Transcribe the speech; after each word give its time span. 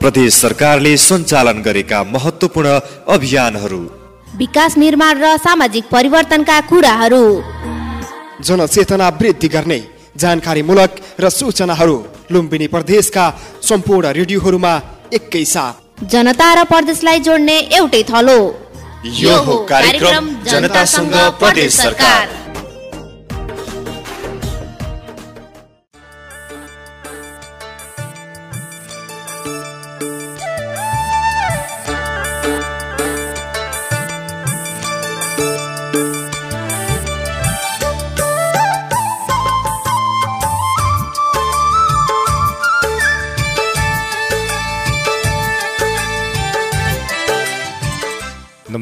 प्रदेश 0.00 0.34
सरकारले 0.34 0.96
सञ्चालन 0.98 1.62
गरेका 1.62 2.02
महत्त्वपूर्ण 2.06 2.68
अभियानहरू। 3.08 3.80
विकास 4.36 4.76
निर्माण 4.76 5.14
र 5.18 5.36
सामाजिक 5.38 5.84
परिवर्तनका 5.90 6.60
कुराहरू। 6.70 7.24
जनचेतना 8.46 9.08
वृद्धि 9.20 9.48
गर्ने 9.48 9.80
जानकारीमूलक 10.16 10.92
र 11.20 11.28
सूचनाहरू 11.30 11.96
लुम्बिनी 12.32 12.66
प्रदेशका 12.66 13.24
सम्पूर्ण 13.62 14.12
रेडियोहरूमा 14.18 14.74
एकै 15.12 15.44
साथ। 15.44 16.04
जनता 16.12 16.48
र 16.54 16.64
प्रदेशलाई 16.64 17.18
जोड्ने 17.20 17.58
एउटै 17.78 18.02
थलो। 18.10 18.38
यो 19.04 19.36
हो 19.44 19.54
कार्यक्रम 19.64 20.24
जनतासँग 20.44 21.14
प्रदेश 21.40 21.72
सरकार। 21.76 22.43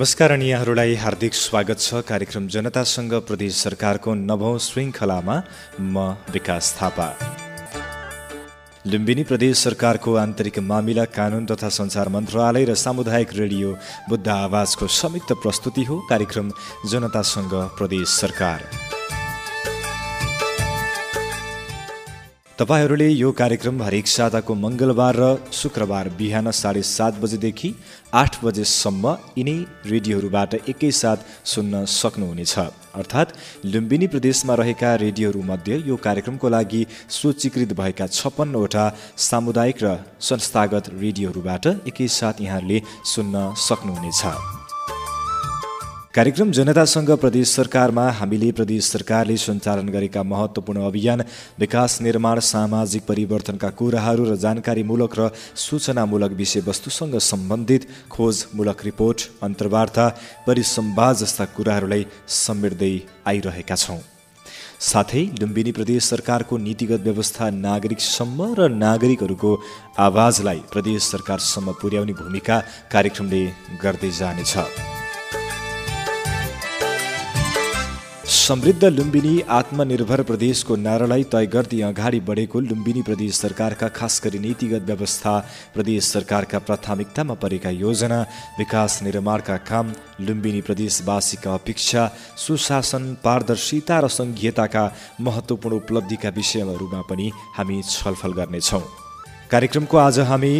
नमस्कार 0.03 0.31
अनि 0.31 0.47
यहाँहरूलाई 0.49 0.95
हार्दिक 0.95 1.35
स्वागत 1.35 1.79
छ। 1.79 1.95
कार्यक्रम 2.03 2.47
जनतासँग 2.49 3.13
प्रदेश 3.15 3.57
सरकारको 3.57 4.15
नवौँ 4.15 4.59
श्रृङ्खलामा 4.59 5.37
म 5.81 6.17
विकास 6.33 6.75
थापा। 6.81 7.07
लुम्बिनी 8.87 9.25
प्रदेश 9.25 9.59
सरकारको 9.59 10.15
आन्तरिक 10.15 10.59
मामिला 10.59 11.05
कानुन 11.05 11.47
तथा 11.47 11.69
सञ्चार 11.69 12.09
मन्त्रालय 12.09 12.65
र 12.65 12.75
सामुदायिक 12.75 13.31
रेडियो 13.33 13.77
बुद्ध 14.11 14.29
आवाजको 14.29 14.87
संयुक्त 14.91 15.33
प्रस्तुति 15.39 15.85
हो। 15.85 16.01
कार्यक्रम 16.11 16.51
जनतासँग 16.91 17.55
प्रदेश 17.79 18.09
सरकार। 18.19 18.59
तपाईँहरूले 22.59 23.09
यो 23.09 23.31
कार्यक्रम 23.33 23.83
हरेक 23.83 24.07
साताको 24.07 24.55
मङ्गलबार 24.55 25.17
र 25.17 25.25
शुक्रबार 25.53 26.09
बिहान 26.19 26.51
साढे 26.53 26.83
सात 26.85 27.15
बजेदेखि 27.23 27.71
आठ 28.13 28.33
बजेसम्म 28.45 29.15
यिनै 29.39 29.57
रेडियोहरूबाट 29.89 30.55
एकैसाथ 30.69 31.19
सुन्न 31.49 31.85
सक्नुहुनेछ। 31.91 32.55
अर्थात् 33.01 33.35
लुम्बिनी 33.67 34.07
प्रदेशमा 34.15 34.55
रहेका 34.55 34.95
रेडियोहरूमध्ये 35.05 35.83
यो 35.89 35.97
कार्यक्रमको 36.07 36.49
लागि 36.49 36.87
सूचीकृत 37.19 37.73
भएका 37.81 38.07
छप्पन्नवटा 38.13 38.85
सामुदायिक 39.27 39.79
र 39.85 39.97
संस्थागत 40.21 40.85
रेडियोहरूबाट 41.03 41.65
एकैसाथ 41.89 42.37
यहाँहरूले 42.41 42.79
सुन्न 43.13 43.55
सक्नुहुनेछ। 43.59 44.62
कार्यक्रम 46.15 46.51
जनतासँग 46.53 47.11
प्रदेश 47.11 47.49
सरकारमा 47.49 48.03
हामीले 48.13 48.51
प्रदेश 48.53 48.85
सरकारले 48.87 49.37
सञ्चालन 49.37 49.89
गरेका 49.89 50.23
महत्त्वपूर्ण 50.23 50.81
अभियान 50.87 51.23
विकास 51.61 52.01
निर्माण 52.03 52.41
सामाजिक 52.41 53.07
परिवर्तनका 53.09 53.71
कुराहरू 53.79 54.25
र 54.25 54.37
जानकारीमूलक 54.37 55.19
र 55.19 55.31
सूचनामूलक 55.57 56.33
विषयवस्तुसँग 56.37 57.17
सम्बन्धित 57.31 57.89
खोजमूलक 58.13 58.85
रिपोर्ट 58.85 59.29
अन्तर्वार्ता 59.43 60.09
परिसम्वाद 60.47 61.17
जस्ता 61.17 61.45
कुराहरूलाई 61.57 62.07
समेट्दै 62.29 62.95
आइरहेका 63.27 63.77
छौँ। 63.77 64.01
साथै 64.93 65.25
लुम्बिनी 65.41 65.73
प्रदेश 65.73 66.05
सरकारको 66.05 66.57
नीतिगत 66.69 67.01
व्यवस्था 67.09 67.51
नागरिकसम्म 67.67 68.55
र 68.59 68.69
नागरिकहरूको 68.79 69.59
आवाजलाई 70.09 70.61
प्रदेश 70.73 71.13
सरकारसम्म 71.13 71.81
पुर्याउने 71.81 72.21
भूमिका 72.21 72.65
कार्यक्रमले 72.93 73.45
गर्दै 73.83 74.11
जानेछ। 74.21 74.55
समृद्ध 78.43 78.85
लुम्बिनी 78.85 79.41
आत्मनिर्भर 79.55 80.21
प्रदेशको 80.29 80.77
नारालाई 80.77 81.25
तय 81.33 81.47
गर्दै 81.47 81.81
अगाडि 81.89 82.21
बढेको 82.29 82.61
लुम्बिनी 82.61 83.03
प्रदेश 83.09 83.35
सरकारका 83.37 83.89
खास 83.99 84.21
गरी 84.25 84.39
नीतिगत 84.39 84.83
व्यवस्था 84.87 85.35
प्रदेश 85.75 86.05
सरकारका 86.07 86.59
प्राथमिकतामा 86.67 87.35
परेका 87.43 87.71
योजना 87.71 88.19
विकास 88.59 88.99
निर्माणका 89.03 89.57
काम 89.69 89.93
लुम्बिनी 90.21 90.61
प्रदेशवासीका 90.69 91.55
अपेक्षा 91.55 92.07
सुशासन 92.45 93.05
पारदर्शिता 93.25 93.99
र 94.01 94.09
सङ्घीयताका 94.11 94.83
महत्त्वपूर्ण 95.29 95.77
उपलब्धिका 95.77 96.31
विषयहरूमा 96.39 97.01
पनि 97.11 97.27
हामी 97.57 97.79
छलफल 97.91 98.33
गर्नेछौँ। 98.39 98.83
कार्यक्रमको 99.53 99.97
आज 99.99 100.19
हामी 100.31 100.55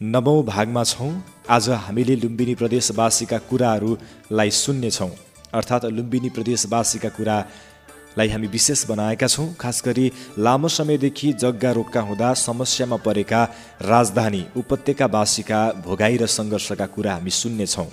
नवौँ 0.00 0.44
भागमा 0.44 0.84
छौँ। 0.84 1.10
आज 1.56 1.68
हामीले 1.88 2.16
लुम्बिनी 2.22 2.54
प्रदेशवासीका 2.54 3.38
कुराहरूलाई 3.50 4.50
सुन्नेछौँ। 4.60 5.10
अर्थात् 5.54 5.84
लुम्बिनी 5.86 6.28
प्रदेशवासीका 6.30 7.08
कुरालाई 7.16 8.28
हामी 8.28 8.46
विशेष 8.46 8.84
बनाएका 8.86 9.26
छौँ। 9.26 9.54
खास 9.60 9.82
गरी 9.86 10.06
लामो 10.38 10.68
समयदेखि 10.68 11.32
जग्गा 11.42 11.72
रोक्का 11.72 12.00
हुँदा 12.00 12.32
समस्यामा 12.36 12.96
परेका 13.06 13.42
राजधानी 13.82 14.42
उपत्यकावासीका 14.56 15.60
भोगाई 15.86 16.16
र 16.16 16.26
सङ्घर्षका 16.28 16.86
कुरा 16.86 17.14
हामी 17.14 17.30
सुन्नेछौँ। 17.32 17.90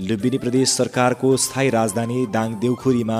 लुम्बिनी 0.00 0.38
प्रदेश 0.38 0.68
सरकारको 0.70 1.36
स्थायी 1.36 1.70
राजधानी 1.70 2.26
दाङ 2.28 2.54
देउखुरीमा 2.60 3.18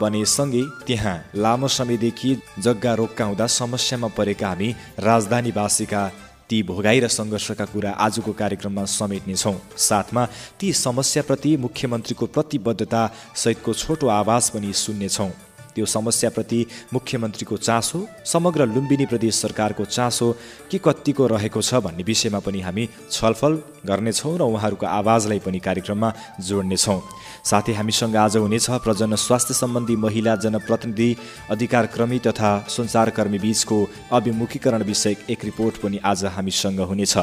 बनेसँगै 0.00 0.62
त्यहाँ 0.86 1.16
लामो 1.36 1.68
समयदेखि 1.68 2.36
जग्गा 2.58 2.94
रोक्का 2.94 3.24
हुँदा 3.24 3.46
समस्यामा 3.46 4.08
परेका 4.16 4.48
हामी 4.48 4.68
राजधानीवासीका 4.98 6.02
ती 6.48 6.62
भोगाई 6.62 7.00
र 7.00 7.08
सङ्घर्षका 7.08 7.64
कुरा 7.72 7.90
आजको 7.96 8.32
कार्यक्रममा 8.32 8.84
समेट्नेछौँ। 8.84 9.56
साथमा 9.78 10.22
ती 10.60 10.72
समस्याप्रति 10.74 11.56
मुख्यमन्त्रीको 11.56 12.26
प्रतिबद्धता 12.26 13.02
सहितको 13.34 13.72
छोटो 13.74 14.06
आवाज 14.10 14.50
पनि 14.50 14.72
सुन्नेछौँ। 14.74 15.30
त्यो 15.74 15.86
समस्याप्रति 15.86 16.66
मुख्यमन्त्रीको 16.94 17.56
चासो 17.58 17.98
समग्र 18.24 18.66
लुम्बिनी 18.66 19.06
प्रदेश 19.06 19.34
सरकारको 19.34 19.84
चासो 19.86 20.30
के 20.70 20.78
कत्तिको 20.78 21.26
रहेको 21.26 21.62
छ 21.62 21.82
भन्ने 21.82 22.02
विषयमा 22.06 22.38
पनि 22.38 22.60
हामी 22.60 22.84
छलफल 23.10 23.52
गर्नेछौँ 23.82 24.38
र 24.38 24.42
उहाँहरूको 24.44 24.86
आवाजलाई 24.86 25.38
पनि 25.42 25.58
कार्यक्रममा 25.58 26.12
जोड्नेछौँ। 26.40 27.00
साथै 27.44 27.72
हामीसँग 27.72 28.14
आज 28.16 28.36
हुनेछ 28.36 28.66
प्रजन 28.84 29.14
स्वास्थ्य 29.16 29.54
सम्बन्धी 29.54 29.96
महिला 29.96 30.34
जनप्रतिनिधि 30.36 31.08
अधिकारकर्मी 31.50 32.18
तथा 32.18 32.52
सञ्चारकर्मी 32.68 33.38
बीचको 33.38 33.78
अभिमुखीकरण 34.12 34.82
विषयक 34.82 35.30
एक 35.30 35.44
रिपोर्ट 35.44 35.76
पनि 35.76 35.98
आज 36.04 36.24
हामीसँग 36.36 36.80
हुनेछ। 36.80 37.16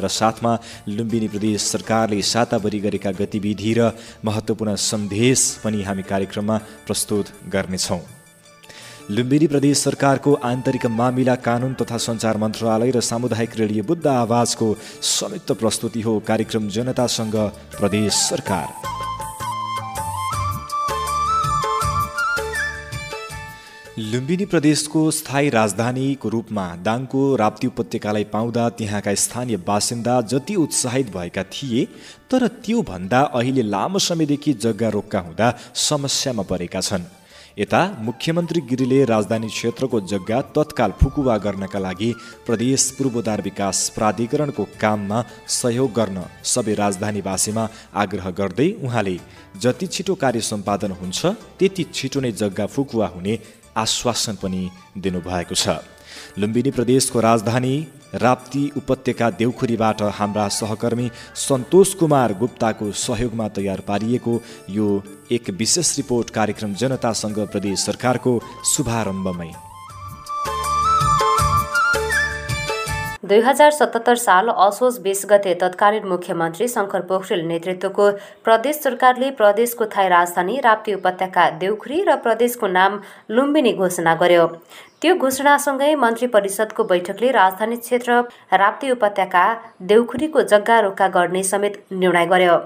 र 0.00 0.08
साथमा 0.10 0.52
लुम्बिनी 0.88 1.28
प्रदेश 1.28 1.60
सरकारले 1.62 2.22
साताभरि 2.22 2.78
गरेका 2.80 3.10
गतिविधि 3.20 3.74
र 3.78 3.90
महत्त्वपूर्ण 4.24 4.74
सन्देश 4.74 5.40
पनि 5.64 5.82
हामी 5.82 6.02
कार्यक्रममा 6.02 6.56
प्रस्तुत 6.86 7.32
गर्नेछौँ। 7.52 8.00
लुम्बिनी 9.10 9.46
प्रदेश 9.46 9.78
सरकारको 9.78 10.32
आन्तरिक 10.44 10.86
मामिला 10.90 11.34
कानुन 11.44 11.74
तथा 11.74 11.96
सञ्चार 11.98 12.36
मन्त्रालय 12.36 12.90
र 12.90 13.00
सामुदायिक 13.02 13.56
रेडियो 13.56 13.84
बुद्ध 13.84 14.06
आवाजको 14.06 14.74
संयुक्त 15.04 15.52
प्रस्तुति 15.52 16.00
हो। 16.00 16.18
कार्यक्रम 16.26 16.68
जनतासँग 16.68 17.36
प्रदेश 17.78 18.12
सरकार। 18.24 18.68
लुम्बिनी 23.98 24.44
प्रदेशको 24.44 25.02
स्थायी 25.10 25.48
राजधानीको 25.50 26.28
रूपमा 26.28 26.64
दाङको 26.86 27.20
राप्ती 27.36 27.66
उपत्यकालाई 27.66 28.24
पाउँदा 28.32 28.68
त्यहाँका 28.78 29.14
स्थानीय 29.22 29.56
बासिन्दा 29.68 30.20
जति 30.32 30.54
उत्साहित 30.64 31.12
भएका 31.16 31.44
थिए 31.54 31.84
तर 32.30 32.46
त्योभन्दा 32.60 33.20
अहिले 33.40 33.62
लामो 33.64 33.98
समयदेखि 34.08 34.52
जग्गा 34.66 34.88
रोक्का 34.96 35.20
हुँदा 35.20 35.48
समस्यामा 35.86 36.42
परेका 36.50 36.80
छन्। 36.80 37.08
यता 37.58 37.82
मुख्यमन्त्री 38.02 38.60
गिरीले 38.70 39.04
राजधानी 39.06 39.48
क्षेत्रको 39.48 40.00
जग्गा 40.12 40.40
तत्काल 40.56 40.92
फुकुवा 41.00 41.38
गर्नका 41.44 41.78
लागि 41.78 42.12
प्रदेश 42.46 42.90
पूर्वोद्धार 42.98 43.42
विकास 43.42 43.88
प्राधिकरणको 43.96 44.64
काममा 44.80 45.24
सहयोग 45.60 45.92
गर्न 45.98 46.22
सबै 46.54 46.74
राजधानीवासीमा 46.84 47.68
आग्रह 48.02 48.30
गर्दै 48.38 48.72
उहाँले 48.84 49.18
जति 49.62 49.86
छिटो 49.94 50.14
कार्य 50.22 50.40
सम्पादन 50.54 51.00
हुन्छ 51.00 51.36
त्यति 51.58 51.92
छिटो 51.94 52.20
नै 52.20 52.32
जग्गा 52.42 52.66
फुकुवा 52.74 53.06
हुने 53.14 53.38
आश्वासन 53.76 54.34
पनि 54.42 54.62
दिनुभएको 54.98 55.54
छ। 55.54 55.78
लुम्बिनी 56.38 56.70
प्रदेशको 56.70 57.20
राजधानी 57.20 57.74
राप्ती 58.14 58.62
उपत्यका 58.76 59.30
देउखुरीबाट 59.40 60.02
हाम्रा 60.18 60.46
सहकर्मी 60.48 61.10
सन्तोष 61.36 61.94
कुमार 61.94 62.34
गुप्ताको 62.38 62.90
सहयोगमा 63.04 63.48
तयार 63.56 63.80
पारिएको 63.88 64.40
यो 64.70 64.88
एक 65.30 65.50
विशेष 65.58 65.96
रिपोर्ट 65.96 66.30
कार्यक्रम 66.30 66.74
जनतासँग 66.74 67.38
प्रदेश 67.52 67.84
सरकारको 67.84 68.40
शुभारम्भमै 68.72 69.52
दुई 73.28 73.40
हजार 73.42 73.70
सतहत्तर 73.72 74.14
साल 74.16 74.48
असोज 74.64 74.98
बिस 75.02 75.24
गते 75.30 75.54
तत्कालीन 75.60 76.04
मुख्यमन्त्री 76.08 76.66
शङ्कर 76.68 77.00
पोखरेल 77.08 77.40
नेतृत्वको 77.46 78.04
प्रदेश 78.46 78.76
सरकारले 78.82 79.30
प्रदेशको 79.40 79.88
थाई 79.94 80.08
राजधानी 80.08 80.60
राप्ती 80.66 80.94
उपत्यका 80.94 81.48
देउखुरी 81.62 81.98
र 82.08 82.16
प्रदेशको 82.26 82.66
नाम 82.76 83.00
लुम्बिनी 83.30 83.72
घोषणा 83.72 84.14
गर्यो। 84.22 84.46
त्यो 85.02 85.14
घोषणासँगै 85.16 85.94
मन्त्री 86.04 86.26
परिषदको 86.36 86.84
बैठकले 86.92 87.30
राजधानी 87.40 87.76
क्षेत्र 87.82 88.22
राप्ती 88.62 88.90
उपत्यका 88.92 89.44
देउखुरीको 89.90 90.42
जग्गा 90.54 90.80
रोक्का 90.86 91.08
गर्ने 91.18 91.42
समेत 91.52 91.82
निर्णय 91.92 92.26
गर्यो। 92.34 92.56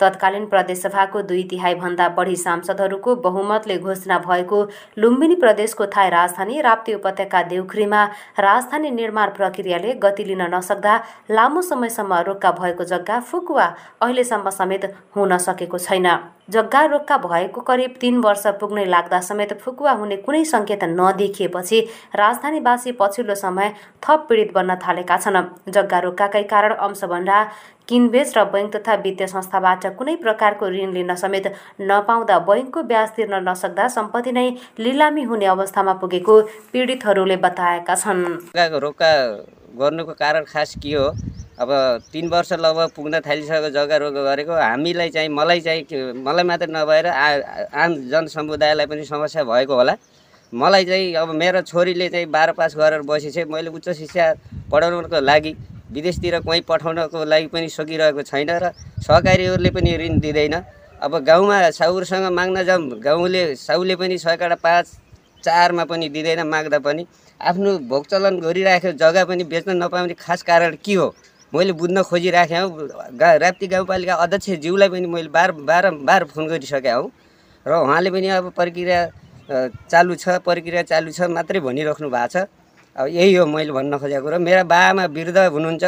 तत्कालीन 0.00 0.46
प्रदेशसभाको 0.46 1.22
दुई 1.22 1.42
तिहाईभन्दा 1.50 2.08
बढी 2.16 2.36
सांसदहरूको 2.36 3.14
बहुमतले 3.24 3.76
घोषणा 3.78 4.18
भएको 4.26 4.62
लुम्बिनी 4.98 5.34
प्रदेशको 5.36 5.86
थाई 5.96 6.08
राजधानी 6.10 6.60
राप्ती 6.60 6.94
उपत्यका 6.94 7.42
देउखुरीमा 7.50 8.04
राजधानी 8.40 8.90
निर्माण 8.92 9.30
प्रक्रियाले 9.36 9.92
गति 10.02 10.24
लिन 10.24 10.42
नसक्दा 10.54 10.96
लामो 11.30 11.62
समयसम्म 11.62 12.22
रोक्का 12.26 12.50
भएको 12.60 12.84
जग्गा 12.84 13.20
फुकुवा 13.22 13.66
अहिलेसम्म 14.02 14.50
समेत 14.50 14.84
हुन 15.16 15.36
सकेको 15.38 15.78
छैन। 15.78 16.08
जग्गा 16.50 16.84
रोक्का 16.86 17.16
भएको 17.18 17.60
करिब 17.60 17.94
तीन 18.00 18.18
वर्ष 18.20 18.46
पुग्नै 18.60 18.84
लाग्दा 18.86 19.20
समेत 19.20 19.52
फुकुवा 19.60 19.92
हुने 19.92 20.16
कुनै 20.18 20.44
सङ्केत 20.46 20.84
नदेखिएपछि 20.90 21.80
राजधानीवासी 22.16 22.92
पछिल्लो 23.00 23.34
समय 23.36 23.74
थप 24.02 24.26
पीडित 24.28 24.54
बन्न 24.54 24.76
थालेका 24.86 25.16
छन्। 25.18 25.42
जग्गा 25.68 25.98
रोक्काकै 25.98 26.42
कारण 26.52 26.74
अंशभन्डा 26.86 27.42
किनबेच 27.88 28.32
र 28.36 28.44
बैङ्क 28.52 28.74
तथा 28.74 28.94
वित्तीय 29.04 29.26
संस्थाबाट 29.26 29.86
कुनै 29.94 30.16
प्रकारको 30.16 30.68
ऋण 30.68 30.92
लिन 30.92 31.14
समेत 31.14 31.46
नपाउँदा 31.80 32.38
बैङ्कको 32.48 32.82
ब्याज 32.90 33.08
तिर्न 33.16 33.34
नसक्दा 33.48 33.88
सम्पत्ति 33.88 34.32
नै 34.32 34.46
लिलामी 34.78 35.22
हुने 35.30 35.46
अवस्थामा 35.46 35.92
पुगेको 36.02 36.40
पीडितहरूले 36.72 37.36
बताएका 37.38 37.94
छन्। 37.94 38.24
रोक्का 38.54 39.12
गर्नुको 39.78 40.12
कारण 40.14 40.44
खास 40.44 40.74
के 40.82 40.94
हो? 40.94 41.08
अब 41.58 41.70
तिन 42.12 42.28
वर्ष 42.28 42.52
लगभग 42.54 42.90
पुग्न 42.96 43.20
थालिसकेको 43.20 43.68
जग्गा 43.74 43.96
रोग 43.98 44.14
गरेको 44.14 44.54
हामीलाई 44.54 45.10
चाहिँ 45.10 45.28
मलाई 45.28 45.60
चाहिँ 45.60 46.12
मलाई 46.22 46.44
मात्रै 46.44 46.70
नभएर 46.70 47.06
आम 47.06 47.94
जनसमुदायलाई 48.10 48.86
पनि 48.86 49.04
समस्या 49.04 49.44
भएको 49.44 49.74
होला। 49.74 49.94
मलाई 50.52 50.84
चाहिँ 50.84 51.14
अब 51.14 51.28
मेरो 51.34 51.60
छोरीले 51.62 52.08
चाहिँ 52.08 52.26
बाह्र 52.26 52.52
पास 52.54 52.76
गरेर 52.76 53.02
बसेछ 53.04 53.38
मैले 53.50 53.70
उच्च 53.70 53.88
शिक्षा 53.90 54.26
पढाउनको 54.70 55.20
लागि 55.20 55.52
विदेशतिर 55.90 56.38
कहीँ 56.40 56.62
पठाउनको 56.68 57.24
लागि 57.24 57.46
पनि 57.48 57.68
सकिरहेको 57.68 58.22
छैन 58.22 58.50
र 58.62 58.72
सहकारीहरूले 59.00 59.70
पनि 59.70 59.96
ऋण 59.96 60.18
दिँदैन। 60.20 60.54
अब 61.00 61.12
गाउँमा 61.24 61.70
साउरसँग 61.70 62.26
माग्न 62.32 62.64
जाउँ 62.64 63.00
गाउँले 63.00 63.54
साउले 63.56 63.96
पनि 63.96 64.18
सयकडा 64.18 64.56
पाँच 64.58 64.86
चारमा 65.44 65.84
पनि 65.84 66.08
दिँदैन 66.08 66.42
माग्दा 66.46 66.78
पनि। 66.78 67.06
आफ्नो 67.40 67.70
भोगचलन 67.88 68.38
गरिराखेको 68.40 68.98
जग्गा 68.98 69.24
पनि 69.24 69.44
बेच्न 69.44 69.76
नपाउने 69.82 70.14
खास 70.18 70.42
कारण 70.42 70.76
के 70.84 70.94
हो? 70.94 71.14
मैले 71.52 71.72
बुझ्न 71.72 72.02
खोजिराखेँ 72.02 72.58
हौ। 72.58 72.68
गा 73.14 73.28
राप्ती 73.38 73.66
गाउँपालिका 73.66 74.14
अध्यक्षज्यूलाई 74.14 74.88
पनि 74.88 75.06
मैले 75.06 75.28
बार 75.30 75.52
बारम्बार 75.64 76.24
फोन 76.34 76.46
गरिसकेँ 76.48 76.92
हौ। 76.92 77.10
र 77.66 77.72
उहाँले 77.72 78.10
पनि 78.10 78.28
अब 78.28 78.50
प्रक्रिया 78.58 78.98
चालु 79.88 80.14
छ 80.14 80.42
प्रक्रिया 80.44 80.82
चालु 80.82 81.10
छ 81.14 81.30
मात्रै 81.30 81.60
भनिराख्नु 81.62 82.08
भएको 82.10 82.28
छ। 82.28 82.36
अब 82.98 83.06
यही 83.06 83.34
हो 83.34 83.46
मैले 83.46 83.72
भन्न 83.72 83.98
खोजेको 83.98 84.22
कुरो। 84.26 84.38
मेरा 84.42 84.62
बाआमा 84.66 85.04
वृद्ध 85.14 85.38
हुनुहुन्छ 85.38 85.84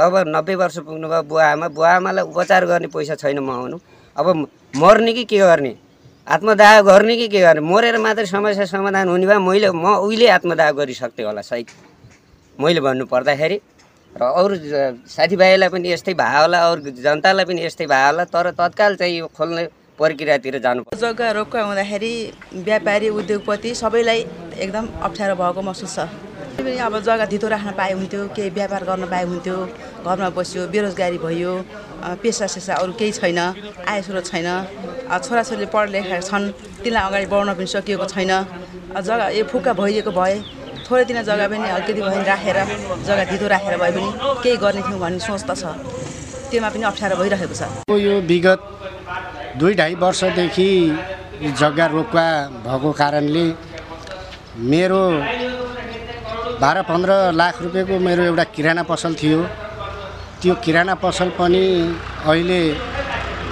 लगभग 0.00 0.24
नब्बे 0.32 0.54
वर्ष 0.56 0.78
पुग्नुभयो 0.88 1.22
बुवा 1.28 1.44
आमा 1.52 1.68
बुवा 1.76 1.90
आमालाई 2.00 2.24
उपचार 2.24 2.64
गर्ने 2.64 2.88
पैसा 2.88 3.14
छैन 3.20 3.38
म 3.44 3.50
आउनु। 3.52 3.76
अब 4.16 4.26
मर्ने 4.72 5.12
कि 5.12 5.24
के 5.28 5.38
गर्ने? 5.44 5.76
आत्मदाह 6.26 6.80
गर्ने 6.88 7.16
कि 7.16 7.28
के 7.28 7.40
गर्ने? 7.40 7.60
मरेर 7.60 7.98
मात्रै 8.00 8.26
समस्या 8.26 8.64
समाधान 8.64 9.08
हुने 9.08 9.26
भए 9.28 9.38
मैले 9.44 9.70
म 9.76 10.08
उहिले 10.08 10.28
आत्मदाह 10.40 10.70
गरिसक्थेँ 10.72 11.24
होला 11.28 11.42
सायद। 11.44 11.68
मैले 12.56 12.80
भन्नु 12.80 13.04
पर्दाखेरि 13.12 13.60
र 14.16 14.22
अरू 14.24 14.54
साथीभाइलाई 15.04 15.68
पनि 15.68 15.92
यस्तै 15.92 16.14
भयो 16.16 16.40
होला 16.48 16.58
अरू 16.64 16.80
जनतालाई 16.96 17.44
पनि 17.44 17.60
यस्तै 17.68 17.86
भयो 17.92 18.06
होला 18.08 18.24
तर 18.24 18.50
तत्काल 18.56 18.96
चाहिँ 18.96 19.18
यो 19.18 19.26
खोल्ने 19.36 19.68
प्रक्रियातिर 20.00 20.58
जानु 20.64 20.82
जग्गा 20.96 21.30
रोक्का 21.38 21.60
हुँदाखेरि 21.60 22.12
व्यापारी 22.64 23.08
उद्योगपति 23.20 23.74
सबैलाई 23.74 24.20
एकदम 24.64 24.84
अप्ठ्यारो 25.02 25.34
भएको 25.34 25.62
महसुस 25.62 25.98
छ। 25.98 26.08
पनि 26.56 26.76
अब 26.86 26.94
जग्गा 27.06 27.26
धितो 27.32 27.48
राख्न 27.48 27.70
पाए 27.78 27.92
हुन्थ्यो 27.98 28.20
केही 28.36 28.50
व्यापार 28.56 28.82
गर्न 28.88 29.04
पाए 29.12 29.24
हुन्थ्यो 29.30 29.56
घरमा 30.06 30.28
बस्यो 30.36 30.62
बेरोजगारी 30.72 31.18
भयो 31.24 31.52
पेसा 32.22 32.46
सेसा 32.54 32.74
अरू 32.82 32.92
केही 33.00 33.12
छैन 33.18 33.38
आय 33.90 34.02
स्रोत 34.06 34.26
छैन 34.30 34.48
छोराछोरीले 35.24 35.66
पढ 35.74 35.86
लेखेका 35.94 36.20
छन् 36.28 36.44
तिनलाई 36.82 37.02
अगाडि 37.08 37.26
बढाउन 37.32 37.50
पनि 37.58 37.66
सकिएको 37.74 38.06
छैन 38.14 38.32
जग्गा 39.06 39.26
यो 39.38 39.44
फुक्का 39.50 39.72
भइदिएको 39.80 40.12
भए 40.18 40.34
थोरै 40.86 41.04
दिन 41.08 41.18
जग्गा 41.28 41.46
पनि 41.52 41.66
अलिकति 41.74 41.92
भयो 42.00 42.10
भने 42.10 42.24
राखेर 42.30 42.58
जग्गा 43.08 43.24
धितो 43.30 43.46
राखेर 43.54 43.74
भए 43.82 43.92
पनि 43.96 44.08
केही 44.42 44.56
गर्ने 44.62 44.82
थियौँ 44.86 45.00
भन्ने 45.04 45.20
सोच 45.26 45.42
त 45.48 45.52
छ। 45.60 45.64
त्योमा 46.50 46.68
पनि 46.74 46.84
अप्ठ्यारो 46.90 47.14
भइरहेको 47.20 47.54
छ। 47.60 47.62
यो 48.06 48.14
विगत 48.30 48.60
दुई 49.58 49.74
ढाई 49.80 49.94
वर्षदेखि 50.02 50.70
जग्गा 51.60 51.86
रोक्वा 51.96 52.26
भएको 52.66 52.90
कारणले 53.00 53.46
मेरो 54.70 55.02
बाह्र 56.60 56.82
पन्ध्र 56.88 57.12
लाख 57.34 57.62
रुपियाँको 57.62 57.98
मेरो 57.98 58.22
एउटा 58.30 58.44
किराना 58.54 58.82
पसल 58.90 59.14
थियो। 59.20 59.40
त्यो 60.40 60.54
किराना 60.64 60.94
पसल 61.02 61.28
पनि 61.38 61.64
अहिले 62.26 62.60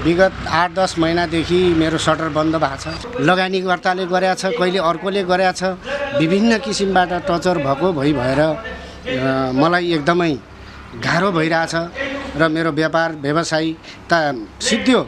विगत 0.05 0.35
आठ 0.51 0.71
दस 0.75 0.99
महिनादेखि 0.99 1.61
मेरो 1.79 1.99
सटर 1.99 2.29
बन्द 2.37 2.55
भएको 2.57 2.77
छ। 2.83 3.23
लगानीकर्ताले 3.23 4.05
गरेका 4.07 4.35
छ 4.35 4.45
कहिले 4.59 4.79
अर्कोले 4.81 5.23
गरेका 5.25 5.53
छ 5.53 5.63
विभिन्न 6.21 6.59
किसिमबाट 6.65 7.13
टचर 7.29 7.59
भएको 7.67 7.93
भइ 7.99 8.13
भएर 8.13 8.41
मलाई 9.55 9.93
एकदमै 9.97 10.33
गाह्रो 11.05 11.31
भइरहेछ 11.33 11.75
र 12.39 12.49
मेरो 12.49 12.71
व्यापार 12.73 13.09
व्यवसाय 13.25 13.67
त 14.11 14.13
सिद्धियो। 14.61 15.01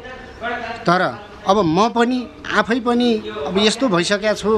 तर 0.87 1.03
अब 1.47 1.57
म 1.61 1.89
पनि 1.95 2.19
आफै 2.59 2.79
पनि 2.81 3.11
अब 3.47 3.55
यस्तो 3.59 3.89
भइसकेको 3.89 4.35
छु 4.35 4.53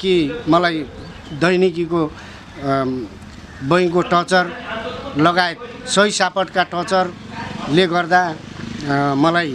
कि 0.00 0.14
मलाई 0.48 0.76
दैनिकीको 1.36 2.00
बैङ्कको 3.70 4.00
टचर 4.12 4.44
लगायत 5.18 5.58
सही 5.86 6.10
सापटका 6.10 6.62
टचरले 6.72 7.84
गर्दा 7.92 8.22
मलाई 9.16 9.52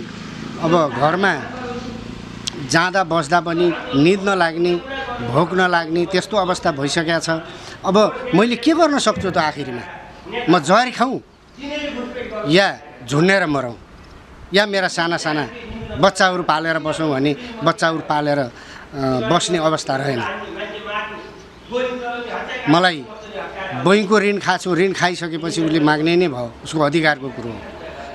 अब 0.66 0.74
घरमा 1.02 1.34
जाँदा 2.74 3.02
बस्दा 3.12 3.40
पनि 3.48 3.68
निद 4.04 4.22
नलाग्ने 4.30 4.74
भोक 5.34 5.50
नलाग्ने 5.54 6.02
त्यस्तो 6.12 6.36
अवस्था 6.38 6.70
भइसकेको 6.78 7.20
छ। 7.20 7.30
अब 7.86 7.98
मैले 8.36 8.56
के 8.64 8.74
गर्न 8.74 8.98
सक्छु 9.00 9.30
त 9.30 9.38
आखिरमा? 9.38 9.84
म 10.50 10.54
जहरी 10.60 10.92
खाउँ 10.94 11.16
या 12.50 12.68
झुन्नेर 13.08 13.46
मरौँ 13.46 13.76
या 14.54 14.64
मेरा 14.66 14.88
साना 14.88 15.18
साना 15.18 15.44
बच्चाहरू 16.00 16.44
पालेर 16.44 16.78
बसौँ 16.80 17.10
भने 17.12 17.32
बच्चाहरू 17.64 18.02
पालेर 18.10 18.40
बस्ने 19.32 19.58
अवस्था 19.60 19.94
रहेन। 20.02 20.22
मलाई 22.74 23.00
बैङ्कको 23.86 24.16
ऋण 24.20 24.38
खाछु 24.46 24.70
ऋण 24.80 24.92
खाइसकेपछि 24.94 25.60
उसले 25.66 25.80
माग्ने 25.90 26.14
नै 26.22 26.28
भयो 26.30 26.50
उसको 26.64 26.82
अधिकारको 26.90 27.28
कुरो 27.36 27.50
हो। 27.50 27.60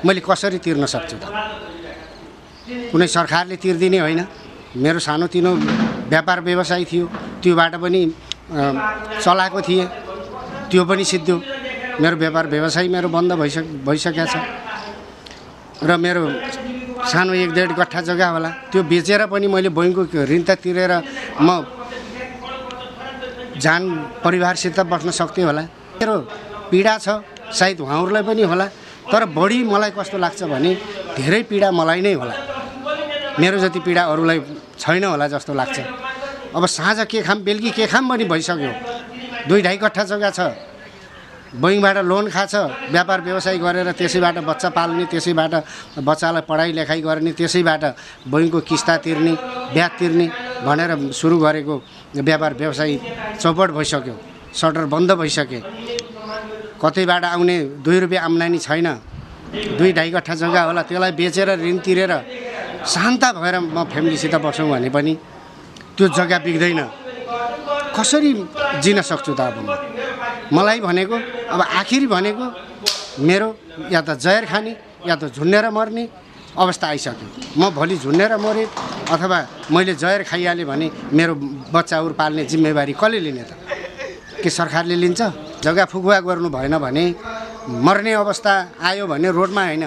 मैले 0.06 0.20
कसरी 0.22 0.58
तिर्न 0.64 0.86
सक्छु 0.86 1.16
त? 1.18 1.24
कुनै 2.92 3.06
सरकारले 3.16 3.56
तिर्दिने 3.58 3.98
होइन। 3.98 4.20
मेरो 4.78 4.98
सानोतिनो 5.02 5.50
व्यापार 6.12 6.38
व्यवसाय 6.46 6.84
थियो 6.90 7.06
त्योबाट 7.42 7.74
पनि 7.82 8.00
चलाएको 9.24 9.60
थिएँ। 9.66 9.86
त्यो 10.70 10.82
पनि 10.84 11.04
सिद्धियो 11.04 11.36
मेरो 12.00 12.16
व्यापार 12.22 12.46
व्यवसाय 12.46 12.86
मेरो 12.94 13.08
बन्द 13.08 13.32
भइसक 13.42 13.64
भइसकेको 13.88 14.26
छ। 14.32 14.34
र 15.82 15.90
मेरो 16.04 16.22
सानो 17.10 17.32
एक 17.34 17.50
डेढ 17.56 17.70
गट्ठा 17.74 18.00
जग्गा 18.08 18.28
होला। 18.34 18.50
त्यो 18.70 18.82
बेचेर 18.86 19.26
पनि 19.32 19.46
मैले 19.50 19.68
बैङ्कको 19.74 20.22
ऋण 20.30 20.42
त 20.46 20.50
तिरेर 20.62 20.92
म 21.40 21.48
जान 23.58 23.82
परिवारसित 24.24 24.80
बस्न 24.86 25.10
सक्थेँ 25.10 25.44
होला। 25.44 25.62
मेरो 25.98 26.14
पीडा 26.70 26.94
छ 26.98 27.08
सायद 27.50 27.80
उहाँहरूलाई 27.80 28.22
पनि 28.22 28.42
होला 28.42 28.66
तर 29.10 29.24
बढी 29.34 29.62
मलाई 29.64 29.90
कस्तो 29.98 30.18
लाग्छ 30.18 30.42
भने 30.52 30.74
धेरै 31.16 31.42
पीडा 31.50 31.70
मलाई 31.70 32.00
नै 32.00 32.12
होला। 32.12 32.34
मेरो 33.40 33.58
जति 33.58 33.80
पीडा 33.86 34.02
अरूलाई 34.12 34.38
छैन 34.78 35.04
होला 35.04 35.26
जस्तो 35.28 35.54
लाग्छ। 35.54 35.78
अब 36.54 36.64
साँझ 36.66 36.98
के 37.10 37.22
खाम 37.22 37.38
बेलुकी 37.44 37.70
के 37.72 37.86
खाम 37.86 38.08
पनि 38.08 38.24
भइसक्यो। 38.24 38.72
दुई 39.48 39.60
ढाई 39.62 39.76
कट्ठा 39.82 40.02
जग्गा 40.04 40.30
छ। 40.30 40.40
बैङ्कबाट 41.48 41.96
लोन 42.04 42.28
खाछ 42.28 42.54
व्यापार 42.92 43.20
व्यवसाय 43.24 43.56
गरेर 43.58 43.88
त्यसैबाट 43.96 44.36
बच्चा 44.44 44.68
पाल्ने 44.68 45.04
त्यसैबाट 45.08 45.54
बच्चालाई 46.04 46.42
पढाइ 46.44 46.72
लेखाइ 46.76 47.00
गर्ने 47.00 47.32
त्यसैबाट 47.32 47.84
बैङ्कको 48.28 48.60
किस्ता 48.68 48.96
तिर्ने 49.00 49.32
ब्याज 49.72 49.90
तिर्ने। 49.98 50.26
भनेर 50.66 50.90
सुरु 51.12 51.36
गरेको 51.38 51.74
व्यापार 52.26 52.52
व्यवसाय 52.60 52.92
चौपट 53.42 53.70
भइसक्यो। 53.76 54.14
सटर 54.54 54.84
बन्द 54.92 55.10
भइसके। 55.20 55.60
कतैबाट 56.82 57.24
आउने 57.24 57.56
दुई 57.84 57.98
रुपियाँ 58.00 58.24
आम्दानी 58.24 58.58
छैन। 58.58 58.88
दुई 59.78 59.90
ढाई 59.96 60.10
कट्ठा 60.14 60.34
जग्गा 60.34 60.62
होला 60.68 60.82
त्यसलाई 60.88 61.12
बेचेर 61.18 61.48
ऋण 61.64 61.76
तिरेर 61.84 62.12
शान्त 62.84 63.24
भएर 63.42 63.56
म 63.58 63.84
फ्यामिलीसित 63.90 64.34
बसौँ 64.44 64.68
भने 64.70 64.88
पनि 64.90 65.14
त्यो 65.96 66.06
जग्गा 66.08 66.38
बिग्दैन। 66.46 66.80
कसरी 67.96 68.30
जिन 68.82 68.98
सक्छु 69.02 69.32
त 69.34 69.40
अब 69.40 69.56
म? 69.58 69.68
मलाई 70.52 70.80
भनेको 70.80 71.16
अब 71.52 71.60
आखिरी 71.80 72.06
भनेको 72.06 72.46
मेरो 73.26 73.48
या 73.92 74.00
त 74.00 74.10
जयर 74.16 74.44
खाने 74.46 74.72
या 75.08 75.14
त 75.16 75.32
झुन्नेर 75.34 75.66
मर्ने 75.70 76.04
अवस्था 76.58 76.86
आइसक्यो। 76.88 77.28
म 77.58 77.70
भोलि 77.70 77.96
झुन्नेर 78.02 78.36
मरेँ 78.36 78.66
अथवा 79.14 79.38
मैले 79.72 79.94
जयर 79.94 80.22
खाइहालेँ 80.30 80.66
भने 80.66 80.86
मेरो 81.14 81.34
बच्चाहरू 81.74 82.14
पाल्ने 82.18 82.44
जिम्मेवारी 82.50 82.92
कसले 82.98 83.20
लिने 83.20 83.42
त? 83.42 83.52
के 84.42 84.50
सरकारले 84.50 84.96
लिन्छ? 84.96 85.20
जग्गा 85.62 85.84
फुकुवा 85.90 86.18
गर्नु 86.26 86.48
भएन 86.50 86.78
भने 86.78 87.04
मर्ने 87.68 88.12
अवस्था 88.22 88.52
आयो 88.78 89.06
भने 89.06 89.28
रोडमा 89.30 89.62
होइन। 89.64 89.84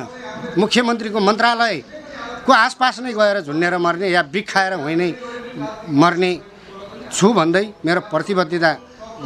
मुख्यमन्त्रीको 0.58 1.20
मन्त्रालयको 1.20 2.52
आसपास 2.52 3.00
नै 3.00 3.12
गएर 3.14 3.38
झुन्नेर 3.48 3.78
मर्ने 3.78 4.08
या 4.10 4.22
बिख 4.34 4.46
खाएर 4.52 4.74
होइ 4.84 4.96
नै 4.96 5.10
मर्ने 6.02 6.32
छु 7.12 7.28
भन्दै 7.34 7.66
मेरो 7.86 8.02
प्रतिबद्धता 8.12 8.72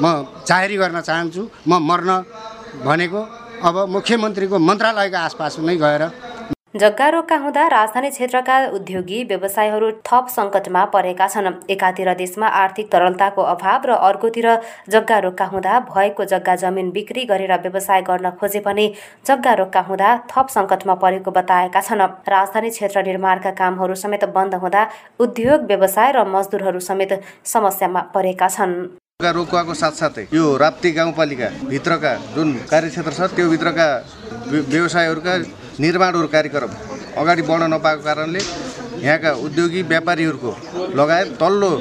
म 0.02 0.06
जाहेरी 0.48 0.76
गर्न 0.78 1.02
चाहन्छु। 1.02 1.42
म 1.68 1.80
मर्न 1.90 2.12
भनेको 2.86 3.22
अब 3.64 3.76
मुख्यमन्त्रीको 3.96 4.58
मन्त्रालयको 4.60 5.18
आसपास 5.18 5.54
नै 5.66 5.76
गएर 5.78 6.04
जग्गा 6.76 7.08
रोगका 7.10 7.36
हुँदा 7.38 7.68
राजधानी 7.68 8.10
क्षेत्रका 8.10 8.56
उद्योगी 8.76 9.24
व्यवसायहरू 9.24 9.92
थप 10.04 10.28
सङ्कटमा 10.30 10.84
परेका 10.92 11.28
छन्। 11.28 11.48
एकातिर 11.72 12.14
देशमा 12.14 12.48
आर्थिक 12.62 12.92
तरलताको 12.92 13.42
अभाव 13.44 13.86
र 13.88 13.92
अर्कोतिर 14.04 14.48
जग्गा 14.92 15.20
रोगका 15.26 15.46
हुँदा 15.54 15.80
भएको 15.88 16.26
जग्गा 16.26 16.56
जमिन 16.64 16.92
बिक्री 16.92 17.24
गरेर 17.32 17.54
व्यवसाय 17.62 18.02
गर्न 18.02 18.30
खोजे 18.36 18.60
पनि 18.60 18.92
जग्गा 19.24 19.54
रोगका 19.56 19.82
हुँदा 19.88 20.10
थप 20.28 20.48
सङ्कटमा 20.52 20.96
परेको 21.00 21.32
बताएका 21.32 21.82
छन्। 21.82 22.04
राजधानी 22.28 22.70
क्षेत्र 22.70 23.04
निर्माणका 23.08 23.52
कामहरू 23.56 23.96
समेत 23.96 24.26
बन्द 24.36 24.56
हुँदा 24.60 24.88
उद्योग 25.20 25.68
व्यवसाय 25.72 26.12
र 26.12 26.28
मजदुरहरू 26.28 26.80
समेत 26.84 27.20
समस्यामा 27.56 28.02
परेका 28.12 28.48
छन्। 28.52 28.76
रोकुवाको 29.24 29.74
साथसाथै 29.74 30.28
यो 30.36 30.46
राप्ती 30.60 30.92
गाउँपालिका 30.92 31.50
भित्रका 31.72 32.16
जुन 32.36 32.52
कार्यक्षेत्र 32.68 33.12
छ 33.14 33.32
त्यो 33.32 33.50
भित्रका 33.50 33.88
व्यवसायहरूका 34.52 35.36
निर्माणहरू 35.80 36.28
कार्यक्रम 36.28 36.72
अगाडि 37.22 37.42
बढ्न 37.42 37.64
नपाएको 37.74 38.04
कारणले 38.04 38.42
यहाँका 39.04 39.32
उद्योगी 39.46 39.82
व्यापारीहरूको 39.92 40.52
लगायत 40.96 41.32
तल्लो 41.42 41.72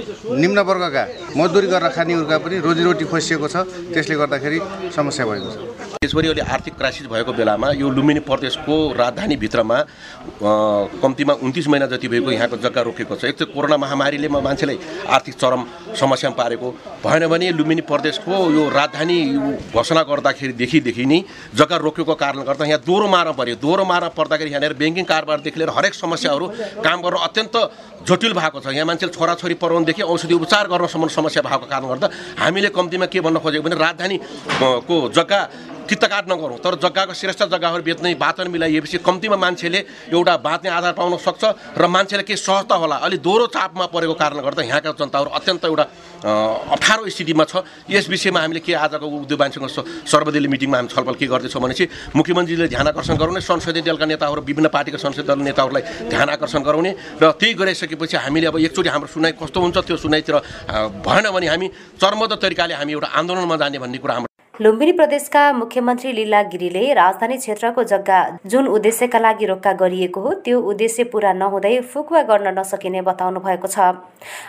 निम्न 0.40 0.58
वर्गका 0.68 1.04
मजदुरी 1.36 1.66
गरेर 1.66 1.90
खानेहरूका 1.90 2.36
पनि 2.38 2.56
रोजीरोटी 2.62 3.04
खोसिएको 3.10 3.48
छ। 3.48 3.56
त्यसले 3.90 4.14
गर्दाखेरि 4.14 4.58
समस्या 4.94 5.24
भएको 5.26 5.50
छ। 5.50 5.56
देशभरि 5.98 6.26
अहिले 6.28 6.42
आर्थिक 6.46 6.74
क्राइसिस 6.78 7.06
भएको 7.10 7.32
बेलामा 7.32 7.68
यो 7.74 7.90
लुम्बिनी 7.90 8.20
प्रदेशको 8.22 8.74
राजधानीभित्रमा 8.94 9.78
कम्तीमा 11.02 11.34
उन्तिस 11.42 11.66
महिना 11.68 11.86
जति 11.90 12.08
भएको 12.08 12.30
यहाँको 12.30 12.56
जग्गा 12.62 12.82
रोकेको 12.86 13.14
छ। 13.16 13.24
एक 13.24 13.36
त 13.36 13.42
कोरोना 13.50 13.76
महामारीले 13.76 14.28
मान्छेलाई 14.28 14.78
आर्थिक 15.10 15.34
चरम 15.34 15.60
समस्यामा 15.98 16.36
पारेको 16.36 16.68
भएन 17.02 17.26
भने 17.26 17.50
लुम्बिनी 17.58 17.82
प्रदेशको 17.82 18.32
यो 18.54 18.62
राजधानी 18.70 19.18
घोषणा 19.74 20.02
गर्दाखेरिदेखिदेखि 20.04 21.04
नै 21.04 21.18
जग्गा 21.58 21.76
रोकेको 21.82 22.14
कारणले 22.14 22.44
गर्दा 22.46 22.64
यहाँ 22.64 22.82
दोहोरो 22.86 23.06
मार 23.08 23.32
पऱ्यो 23.34 23.56
दोहोरो 23.58 23.84
मार 23.84 24.08
पर्दाखेरि 24.14 24.50
यहाँनिर 24.50 24.74
ब्याङ्किङ 24.78 25.04
कारोबारदेखि 25.04 25.58
लिएर 25.58 25.70
हरेक 25.72 25.94
समस्याहरू 25.94 26.46
काम 26.84 26.98
गर्न 27.02 27.16
अत्यन्त 27.26 27.56
जटिल 28.04 28.32
भएको 28.36 28.60
छ। 28.60 28.66
यहाँ 28.76 28.86
मान्छेले 28.86 29.12
छोराछोरी 29.16 29.54
पढाउनुदेखि 29.56 30.02
औषधि 30.04 30.34
उपचार 30.36 30.68
गर्नसम्म 30.68 31.08
समस्या 31.24 31.42
भएको 31.42 31.66
कारणले 31.66 31.88
गर्दा 31.88 32.08
हामीले 32.38 32.68
कम्तीमा 32.76 33.06
के 33.08 33.20
भन्न 33.20 33.38
खोजेको 33.40 33.64
भने 33.64 33.76
राजधानीको 33.80 34.96
जग्गा 35.10 35.40
कित्तकाट 35.84 36.24
नगरौँ। 36.30 36.58
तर 36.58 36.74
जग्गाको 36.80 37.14
श्रेष्ठ 37.14 37.42
जग्गाहरू 37.44 37.82
बेच्ने 37.82 38.14
वाचन 38.14 38.48
मिलाइएपछि 38.50 38.98
कम्तीमा 39.00 39.36
मान्छेले 39.36 39.80
एउटा 40.12 40.36
बाँच्ने 40.36 40.70
आधार 40.70 40.92
पाउन 40.92 41.16
सक्छ 41.18 41.42
र 41.78 41.86
मान्छेले 41.86 42.22
केही 42.22 42.36
सहजता 42.38 42.74
होला। 42.74 42.96
अलि 43.04 43.18
दोहोरो 43.18 43.46
चापमा 43.52 43.86
परेको 43.92 44.14
कारणले 44.14 44.42
गर्दा 44.42 44.62
यहाँका 44.64 44.90
जनताहरू 44.98 45.30
अत्यन्त 45.30 45.64
एउटा 45.64 45.84
अप्ठ्यारो 46.24 47.08
स्थितिमा 47.08 47.44
छ। 47.44 47.62
यस 47.90 48.08
विषयमा 48.08 48.40
हामीले 48.40 48.60
के 48.60 48.72
आजको 48.74 49.06
उद्योग 49.06 49.40
मान्छेको 49.40 49.68
सर्वदलीय 50.08 50.48
मिटिङमा 50.48 50.76
हामी 50.76 50.88
छलफल 50.88 51.14
के 51.20 51.26
गर्दैछौँ 51.26 51.62
भनेपछि 51.62 51.84
मुख्यमन्त्रीले 52.16 52.68
ध्यान 52.68 52.86
आकर्षण 52.88 53.16
गराउने 53.20 53.40
संसदीय 53.40 53.82
दलका 53.84 54.06
नेताहरू 54.08 54.40
विभिन्न 54.40 54.68
पार्टीका 54.72 54.98
संसदीय 54.98 55.28
दल 55.28 55.38
नेताहरूलाई 55.44 55.82
ध्यान 56.10 56.28
आकर्षण 56.34 56.62
गराउने 56.64 56.90
र 57.22 57.30
त्यही 57.36 57.54
गराइसकेपछि 57.54 58.16
हामीले 58.16 58.46
अब 58.48 58.58
एकचोटि 58.58 58.88
हाम्रो 58.88 59.08
सुनाइ 59.12 59.32
कस्तो 59.36 59.60
हुन्छ 59.60 59.76
त्यो 59.84 59.96
सुनाइतिर 60.00 60.34
भएन 61.04 61.30
भने 61.30 61.46
हामी 61.46 61.68
चर्मद 62.00 62.32
तरिकाले 62.42 62.74
हामी 62.74 62.92
एउटा 62.92 63.08
आन्दोलनमा 63.20 63.56
जाने 63.56 63.78
भन्ने 63.78 63.98
कुरा 63.98 64.14
हाम्रो 64.14 64.33
लुम्बिनी 64.60 64.92
प्रदेशका 64.92 65.40
मुख्यमन्त्री 65.52 66.12
लीला 66.12 66.40
गिरीले 66.50 66.92
राजधानी 66.94 67.36
क्षेत्रको 67.36 67.82
जग्गा 67.82 68.18
जुन 68.46 68.66
उद्देश्यका 68.68 69.18
लागि 69.18 69.46
रोक्का 69.46 69.72
गरिएको 69.80 70.20
हो 70.20 70.32
त्यो 70.44 70.60
उद्देश्य 70.70 71.04
पूरा 71.12 71.32
नहुँदै 71.32 71.80
फुकुवा 71.92 72.22
गर्न 72.28 72.52
नसकिने 72.58 73.00
बताउनु 73.02 73.40
भएको 73.40 73.68
छ। 73.68 73.78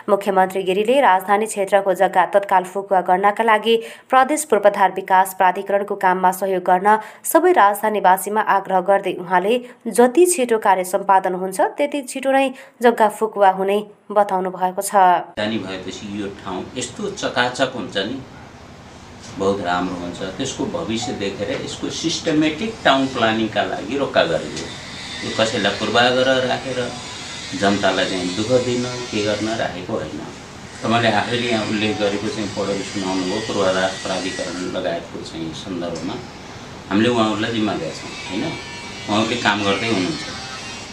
मुख्यमन्त्री 0.08 0.62
गिरीले 0.62 1.00
राजधानी 1.00 1.46
क्षेत्रको 1.46 1.94
जग्गा 2.02 2.26
तत्काल 2.36 2.64
फुकुवा 2.74 3.00
गर्नका 3.08 3.44
लागि 3.44 3.76
प्रदेश 4.10 4.44
पूर्वाधार 4.46 4.92
विकास 4.96 5.34
प्राधिकरणको 5.38 5.94
काममा 6.06 6.30
सहयोग 6.38 6.62
गर्न 6.70 6.96
सबै 7.32 7.52
राजधानीवासीमा 7.58 8.46
आग्रह 8.56 8.80
गर्दै 8.92 9.16
उहाँले 9.26 9.58
जति 9.90 10.26
छिटो 10.36 10.58
कार्य 10.68 10.84
सम्पादन 10.94 11.40
हुन्छ 11.42 11.60
त्यति 11.76 12.02
छिटो 12.06 12.38
नै 12.38 12.46
जग्गा 12.82 13.08
फुकुवा 13.18 13.50
हुने 13.58 13.82
बताउनु 14.12 14.54
भएको 14.54 14.88
छ 14.92 15.04
भएपछि 15.36 16.14
यो 16.22 16.32
ठाउँ 16.38 16.64
यस्तो 16.78 17.10
चकाचक 17.18 17.78
हुन्छ 17.80 17.96
नि 17.98 18.22
बहुत 19.38 19.60
राम्रो 19.60 19.96
हुन्छ। 20.00 20.20
त्यसको 20.36 20.64
भविष्य 20.72 21.12
देखेर 21.20 21.50
यसको 21.64 21.90
सिस्टमेटिक 21.92 22.70
टाउन 22.84 23.06
प्लानिङका 23.14 23.62
लागि 23.72 23.96
रोक्का 23.98 24.22
गरियो। 24.32 24.64
यो 25.24 25.30
कसैलाई 25.38 25.72
पूर्वाग्रह 25.80 26.38
राखेर 26.48 26.80
जनतालाई 27.60 28.06
चाहिँ 28.10 28.34
दुःख 28.36 28.50
दिन 28.66 28.84
के 29.10 29.22
गर्न 29.24 29.48
राखेको 29.60 29.92
होइन। 29.92 30.20
तपाईँले 30.82 31.10
आफैले 31.20 31.48
यहाँ 31.48 31.66
उल्लेख 31.68 31.92
गरेको 32.00 32.28
चाहिँ 32.28 32.48
पढेर 32.56 32.82
सुनाउनु 32.84 33.22
भयो 33.24 33.40
पूर्वाधार 33.46 33.90
प्राधिकरण 34.04 34.56
लगायतको 34.76 35.22
चाहिँ 35.24 35.52
सन्दर्भमा। 35.64 36.16
हामीले 36.90 37.08
उहाँहरूलाई 37.08 37.52
जिम्मा 37.52 37.74
दिएछौँ 37.80 38.10
होइन? 38.28 38.44
उहाँहरूले 39.08 39.36
काम 39.36 39.58
गर्दै 39.64 39.88
हुनुहुन्छ। 39.92 40.24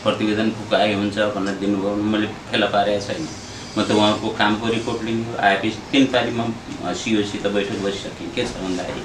प्रतिवेदन 0.03 0.50
फुकाए 0.51 0.93
हुन्छ 0.93 1.17
भनेर 1.35 1.55
दिनुभयो 1.63 1.95
मैले 1.95 2.27
फेला 2.51 2.67
पारेको 2.75 3.05
छैन। 3.07 3.42
म 3.75 3.84
त 3.84 3.92
उहाँको 3.92 4.30
कामको 4.38 4.68
रिपोर्ट 4.70 5.03
लिनु 5.03 5.38
आएपछि 5.42 5.80
तिन 5.92 6.06
तारिकमा 6.13 6.94
सिओसित 6.94 7.48
बैठक 7.53 7.80
बसिसकेँ 7.84 8.30
के 8.36 8.46
छ 8.46 8.62
भन्दाखेरि 8.62 9.03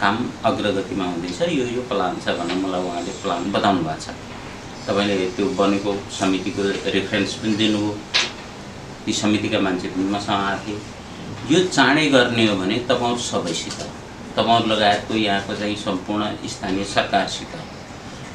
काम 0.00 0.16
अग्रगतिमा 0.44 1.04
हुँदैछ 1.04 1.40
यो 1.54 1.64
यो 1.76 1.82
प्लान 1.90 2.18
छ 2.24 2.34
भनेर 2.38 2.58
मलाई 2.64 2.82
उहाँले 2.82 3.12
प्लान 3.22 3.52
बताउनु 3.52 3.82
भएको 3.86 4.00
छ। 4.02 4.14
तपाईँले 4.88 5.26
त्यो 5.36 5.46
बनेको 5.60 5.92
समितिको 6.18 6.62
रेफरेन्स 6.94 7.34
पनि 7.40 7.54
दिनुभयो। 7.60 7.92
ती 9.04 9.12
समितिका 9.22 9.58
मान्छे 9.66 9.88
पनि 9.94 10.04
मसँग 10.14 10.34
आएको 10.34 10.66
थिए। 10.66 10.78
यो 11.50 11.58
चाँडै 11.68 12.06
गर्ने 12.14 12.46
हो 12.46 12.56
भने 12.60 12.78
तपाईँहरू 12.90 13.22
सबैसित 13.22 13.78
तपाईँहरू 14.36 14.66
लगायतको 14.72 15.14
यहाँको 15.14 15.54
चाहिँ 15.60 15.76
सम्पूर्ण 15.86 16.22
स्थानीय 16.54 16.84
सरकारसित 16.94 17.54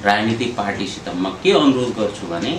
राजनीतिक 0.05 0.55
पार्टीसित 0.57 1.09
म 1.15 1.35
के 1.43 1.51
अनुरोध 1.59 1.91
गर्छु 1.99 2.27
भने 2.31 2.53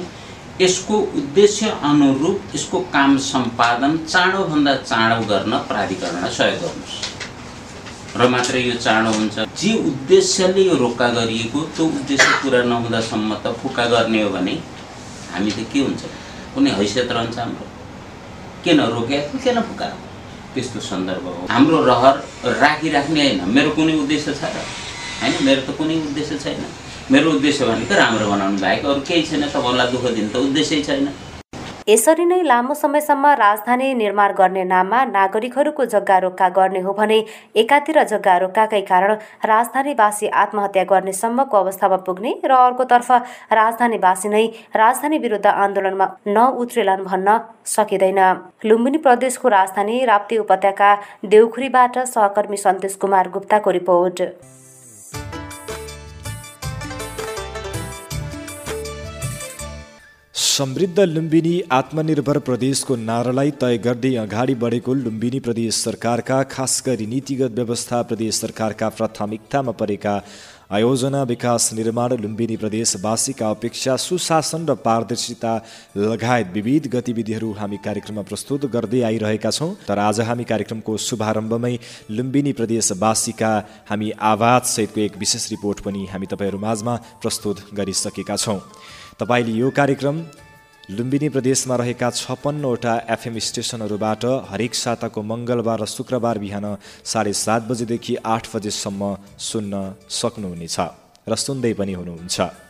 यसको 0.60 0.98
उद्देश्य 1.18 1.70
अनुरूप 1.82 2.54
यसको 2.54 2.78
काम 2.94 3.16
सम्पादन 3.18 3.96
चाँडोभन्दा 4.06 4.74
चाँडो 4.74 5.26
गर्न 5.26 5.52
प्राधिकरणलाई 5.70 6.30
सहयोग 6.30 6.60
गर्नुहोस्। 6.62 8.16
र 8.16 8.28
मात्रै 8.30 8.60
यो 8.62 8.74
चाँडो 8.78 9.10
हुन्छ। 9.10 9.36
जे 9.58 9.72
उद्देश्यले 9.90 10.62
यो 10.62 10.74
रोक्का 10.78 11.08
गरिएको 11.08 11.60
त्यो 11.74 11.84
उद्देश्य 11.84 12.30
पुरा 12.42 12.62
नहुँदासम्म 12.70 13.34
त 13.42 13.46
फुक्का 13.62 13.84
गर्ने 13.90 14.22
हो 14.22 14.30
भने 14.30 14.54
हामी 15.34 15.50
त 15.50 15.66
के 15.72 15.80
हुन्छ? 15.82 16.02
कुनै 16.54 16.70
हैसियत 16.70 17.10
रहन्छ 17.12 17.38
हाम्रो। 17.38 17.66
किन 18.64 18.80
रोक्या? 18.80 19.20
किन 19.42 19.60
फुका? 19.60 19.88
त्यस्तो 20.54 20.80
सन्दर्भ 20.80 21.26
हो। 21.26 21.46
हाम्रो 21.50 21.78
रहर 21.90 22.14
राखिराख्ने 22.62 23.20
होइन। 23.26 23.40
मेरो 23.50 23.70
कुनै 23.74 23.94
उद्देश्य 24.06 24.30
छ 24.38 24.54
र? 24.54 24.62
होइन 25.18 25.34
मेरो 25.42 25.60
त 25.66 25.76
कुनै 25.76 25.94
उद्देश्य 26.06 26.38
छैन। 26.38 26.62
मेरो 27.12 27.30
उद्देश्य 27.30 27.64
भनेको 27.66 27.94
राम्रो 27.94 28.26
बनाउनु 28.26 28.58
बाहेक 28.60 28.84
अरू 28.86 29.00
केही 29.08 29.22
छैन 29.22 29.42
तपाईँहरूलाई 29.44 29.90
दुःख 29.92 30.04
दिनु 30.16 30.28
त 30.28 30.36
उद्देश्य 30.40 30.80
छैन। 30.82 31.08
यसरी 31.88 32.24
नै 32.24 32.40
लामो 32.42 32.74
समयसम्म 32.74 33.32
राजधानी 33.40 33.88
निर्माण 33.94 34.32
गर्ने 34.34 34.62
नाममा 34.64 35.00
नागरिकहरूको 35.06 35.84
जग्गा 35.94 36.16
रोक्का 36.24 36.48
गर्ने 36.58 36.80
हो 36.80 36.92
भने 36.96 37.18
एकातिर 37.62 38.02
जग्गा 38.12 38.36
रोक्काकै 38.44 38.80
कारण 38.90 39.12
राजधानीवासी 39.44 40.26
आत्महत्या 40.42 40.84
गर्ने 40.92 41.12
सम्मको 41.12 41.56
अवस्थामा 41.58 41.96
पुग्ने 42.08 42.32
र 42.44 42.52
अर्कोतर्फ 42.60 43.10
राजधानीवासी 43.60 44.28
नै 44.28 44.46
राजधानी 44.76 45.18
विरुद्ध 45.18 45.46
आन्दोलनमा 45.46 46.06
नउत्रेलान् 46.28 47.04
भन्न 47.04 47.36
सकिँदैन। 47.74 48.22
लुम्बिनी 48.64 48.98
प्रदेशको 49.04 49.48
राजधानी 49.58 50.04
राप्ती 50.06 50.38
उपत्यका 50.38 50.90
देउखुरीबाट 51.28 51.98
सहकर्मी 52.08 52.56
सन्तोष 52.64 52.96
कुमार 52.96 53.28
गुप्ताको 53.36 53.70
रिपोर्ट। 53.78 54.22
समृद्ध 60.34 61.00
लुम्बिनी 61.00 61.60
आत्मनिर्भर 61.72 62.38
प्रदेशको 62.38 62.94
नारालाई 62.98 63.50
तय 63.60 63.76
गर्दै 63.84 64.10
अगाडि 64.18 64.54
बढेको 64.62 64.94
लुम्बिनी 64.94 65.40
प्रदेश 65.40 65.74
सरकारका 65.76 66.42
खास 66.50 66.82
गरी 66.86 67.06
नीतिगत 67.06 67.52
व्यवस्था 67.56 68.00
प्रदेश 68.02 68.40
सरकारका 68.40 68.88
प्राथमिकतामा 68.96 69.72
परेका 69.80 70.14
आयोजना 70.70 71.22
विकास 71.22 71.70
निर्माण 71.74 72.12
लुम्बिनी 72.22 72.56
प्रदेशवासीका 72.56 73.50
अपेक्षा 73.50 73.96
सुशासन 74.06 74.66
र 74.68 74.74
पारदर्शिता 74.86 75.54
लगायत 75.98 76.50
विविध 76.54 76.88
गतिविधिहरू 76.94 77.52
हामी 77.60 77.78
कार्यक्रममा 77.84 78.22
प्रस्तुत 78.30 78.66
गर्दै 78.74 79.02
आइरहेका 79.10 79.50
छौँ। 79.50 79.70
तर 79.86 79.98
आज 80.00 80.20
हामी 80.30 80.44
कार्यक्रमको 80.50 80.96
शुभारम्भमै 81.06 81.74
लुम्बिनी 82.10 82.52
प्रदेशवासीका 82.58 83.52
हामी 83.90 84.10
आवाजसहितको 84.32 85.00
एक 85.00 85.16
विशेष 85.18 85.48
रिपोर्ट 85.50 85.86
पनि 85.86 86.04
हामी 86.12 86.26
तपाईँहरू 86.34 86.58
माझमा 86.66 86.98
प्रस्तुत 87.22 87.64
गरिसकेका 87.74 88.36
छौँ। 88.36 88.60
तपाईँले 89.20 89.52
यो 89.54 89.68
कार्यक्रम 89.70 90.16
लुम्बिनी 90.90 91.28
प्रदेशमा 91.28 91.74
रहेका 91.76 92.08
छप्पन्नवटा 92.12 92.94
एफएम 93.14 93.38
स्टेसनहरूबाट 93.46 94.24
हरेक 94.50 94.74
साताको 94.74 95.22
मङ्गलबार 95.22 95.78
र 95.82 95.86
शुक्रबार 95.86 96.38
बिहान 96.38 96.66
साढे 97.12 97.32
सात 97.44 97.62
बजेदेखि 97.70 98.14
आठ 98.26 98.44
बजेसम्म 98.54 99.02
सुन्न 99.48 99.72
सक्नुहुनेछ 100.10 100.76
र 101.30 101.34
सुन्दै 101.46 101.72
पनि 101.78 101.92
हुनुहुन्छ। 101.94 102.63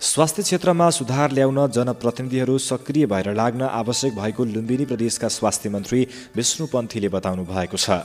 स्वास्थ्य 0.00 0.42
क्षेत्रमा 0.42 0.88
सुधार 0.90 1.32
ल्याउन 1.32 1.58
जनप्रतिनिधिहरू 1.68 2.56
सक्रिय 2.58 3.06
भएर 3.06 3.32
लाग्न 3.34 3.62
आवश्यक 3.62 4.14
भएको 4.14 4.44
लुम्बिनी 4.44 4.84
प्रदेशका 4.84 5.28
स्वास्थ्य 5.28 5.68
मन्त्री 5.70 6.06
विष्णु 6.36 6.66
पन्थीले 6.66 7.08
बताउनु 7.08 7.44
भएको 7.44 7.76
छ। 7.76 8.00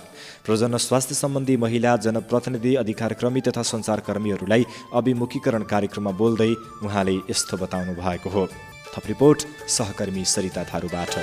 प्रजन 0.45 0.77
स्वास्थ्य 0.77 1.15
सम्बन्धी 1.15 1.55
महिला 1.57 1.95
जनप्रतिनिधि 1.97 2.75
अधिकारकर्मी 2.75 3.41
तथा 3.47 3.63
सञ्चारकर्मीहरूलाई 3.71 4.65
अभिमुखीकरण 4.93 5.63
कार्यक्रममा 5.71 6.11
बोल्दै 6.19 6.51
उहाँले 6.83 7.15
यस्तो 7.31 7.57
बताउनु 7.63 7.95
भएको 7.95 8.29
हो। 8.29 8.45
थप 8.91 9.07
रिपोर्ट 9.07 9.47
सहकर्मी 9.69 10.25
सरिता 10.25 10.63
थारूबाट। 10.73 11.15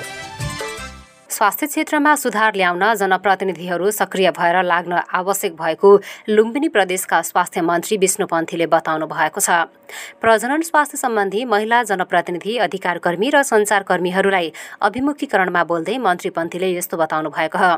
स्वास्थ्य 1.43 1.67
क्षेत्रमा 1.67 2.13
सुधार 2.15 2.55
ल्याउन 2.55 2.83
जनप्रतिनिधिहरू 2.95 3.89
सक्रिय 3.91 4.29
भएर 4.31 4.61
लाग्न 4.63 4.99
आवश्यक 5.11 5.55
भएको 5.55 5.89
लुम्बिनी 6.29 6.67
प्रदेशका 6.69 7.21
स्वास्थ्य 7.21 7.61
मन्त्री 7.61 7.97
विष्णु 7.97 8.27
पन्थीले 8.31 8.65
बताउनु 8.71 9.07
भएको 9.07 9.41
छ। 9.41 9.49
प्रजनन 10.23 10.61
स्वास्थ्य 10.63 10.97
सम्बन्धी 10.97 11.43
महिला 11.45 11.83
जनप्रतिनिधि 11.83 12.57
अधिकारकर्मी 12.65 13.29
र 13.35 13.41
सञ्चारकर्मीहरूलाई 13.43 14.51
अभिमुखीकरणमा 14.81 15.63
बोल्दै 15.63 15.97
मन्त्री 15.99 16.29
पन्थीले 16.31 16.71
यस्तो 16.73 16.97
बताउनु 16.97 17.29
भएको 17.29 17.57
हो। 17.59 17.71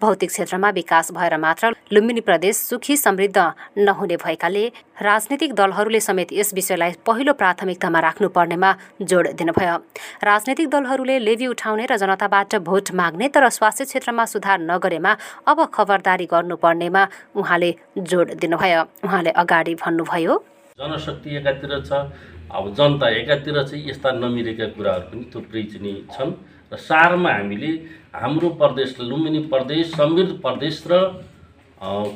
भौतिक 0.00 0.30
क्षेत्रमा 0.30 0.70
विकास 0.80 1.12
भएर 1.12 1.36
मात्र 1.36 1.74
लुम्बिनी 1.92 2.20
प्रदेश 2.24 2.56
सुखी 2.56 2.96
समृद्ध 2.96 3.38
नहुने 3.78 4.16
भएकाले 4.16 4.64
राजनीतिक 5.00 5.54
दलहरूले 5.54 6.00
समेत 6.00 6.32
यस 6.32 6.52
विषयलाई 6.54 6.92
पहिलो 7.06 7.32
प्राथमिकतामा 7.32 8.00
राख्नुपर्नेमा 8.00 8.70
जोड 9.02 9.28
दिनुभयो। 9.36 9.76
राजनैतिक 10.24 10.68
दलहरूले 10.70 11.18
लेभी 11.18 11.46
उठाउने 11.46 11.86
र 11.86 11.96
जनताबाट 11.96 12.56
भोट 12.64 12.92
माग्ने 13.10 13.28
तर 13.34 13.48
स्वास्थ्य 13.50 13.84
क्षेत्रमा 13.90 14.24
सुधार 14.24 14.58
नगरेमा 14.62 15.12
अब 15.50 15.58
खबरदारी 15.74 16.26
गर्नुपर्नेमा 16.30 17.02
उहाँले 17.34 17.70
जोड 18.06 18.38
दिनुभयो। 18.38 18.82
उहाँले 19.02 19.30
अगाडि 19.34 19.74
भन्नुभयो। 19.74 20.34
जनशक्ति 20.78 21.30
एकातिर 21.36 21.72
छ 21.82 21.90
अब 22.54 22.64
जनता 22.78 23.08
एकातिर 23.10 23.62
चाहिँ 23.66 23.82
यस्ता 23.90 24.10
नमिलेका 24.14 24.66
कुराहरू 24.78 25.10
पनि 25.10 25.24
थुप्रै 25.26 25.62
चाहिँ 25.74 25.94
छन्। 26.14 26.30
र 26.70 26.76
सारमा 26.78 27.30
हामीले 27.34 27.70
हाम्रो 28.14 28.48
प्रदेश 28.54 28.94
लुम्बिनी 29.02 29.40
प्रदेश 29.50 29.90
समृद्ध 29.90 30.32
प्रदेश 30.38 30.82
र 30.86 30.94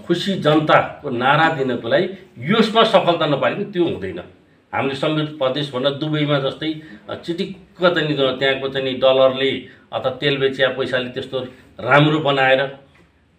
खुसी 0.06 0.38
जनताको 0.46 1.10
नारा 1.10 1.48
दिनको 1.58 1.88
लागि 1.90 2.06
यसमा 2.54 2.82
सफलता 2.94 3.26
नपाए 3.34 3.54
पनि 3.54 3.64
त्यो 3.74 3.84
हुँदैन। 3.84 4.20
हामीले 4.72 4.94
समृद्ध 4.94 5.30
प्रदेश 5.38 5.70
भन्दा 5.74 5.90
दुबईमा 5.98 6.38
जस्तै 6.46 6.70
चिटिक्क 7.18 7.82
चाहिँ 7.82 8.38
त्यहाँको 8.38 8.68
चाहिँ 8.68 8.94
डलरले 8.98 9.50
अथवा 9.94 10.10
तेल 10.20 10.38
बेचिया 10.38 10.68
पैसाले 10.76 11.08
त्यस्तो 11.14 11.38
राम्रो 11.80 12.18
बनाएर 12.20 12.60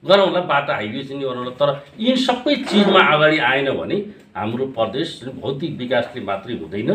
गरौँला 0.03 0.41
बाटो 0.47 0.73
हाइवे 0.73 1.03
चाहिँ 1.03 1.21
गरौँला। 1.21 1.51
तर 1.59 1.69
यी 1.99 2.15
सबै 2.17 2.55
चिजमा 2.63 3.01
अगाडि 3.13 3.37
आएन 3.39 3.71
भने 3.77 3.97
हाम्रो 4.35 4.65
प्रदेश 4.77 5.09
भौतिक 5.41 5.77
विकासले 5.77 6.21
मात्रै 6.23 6.57
हुँदैन। 6.57 6.91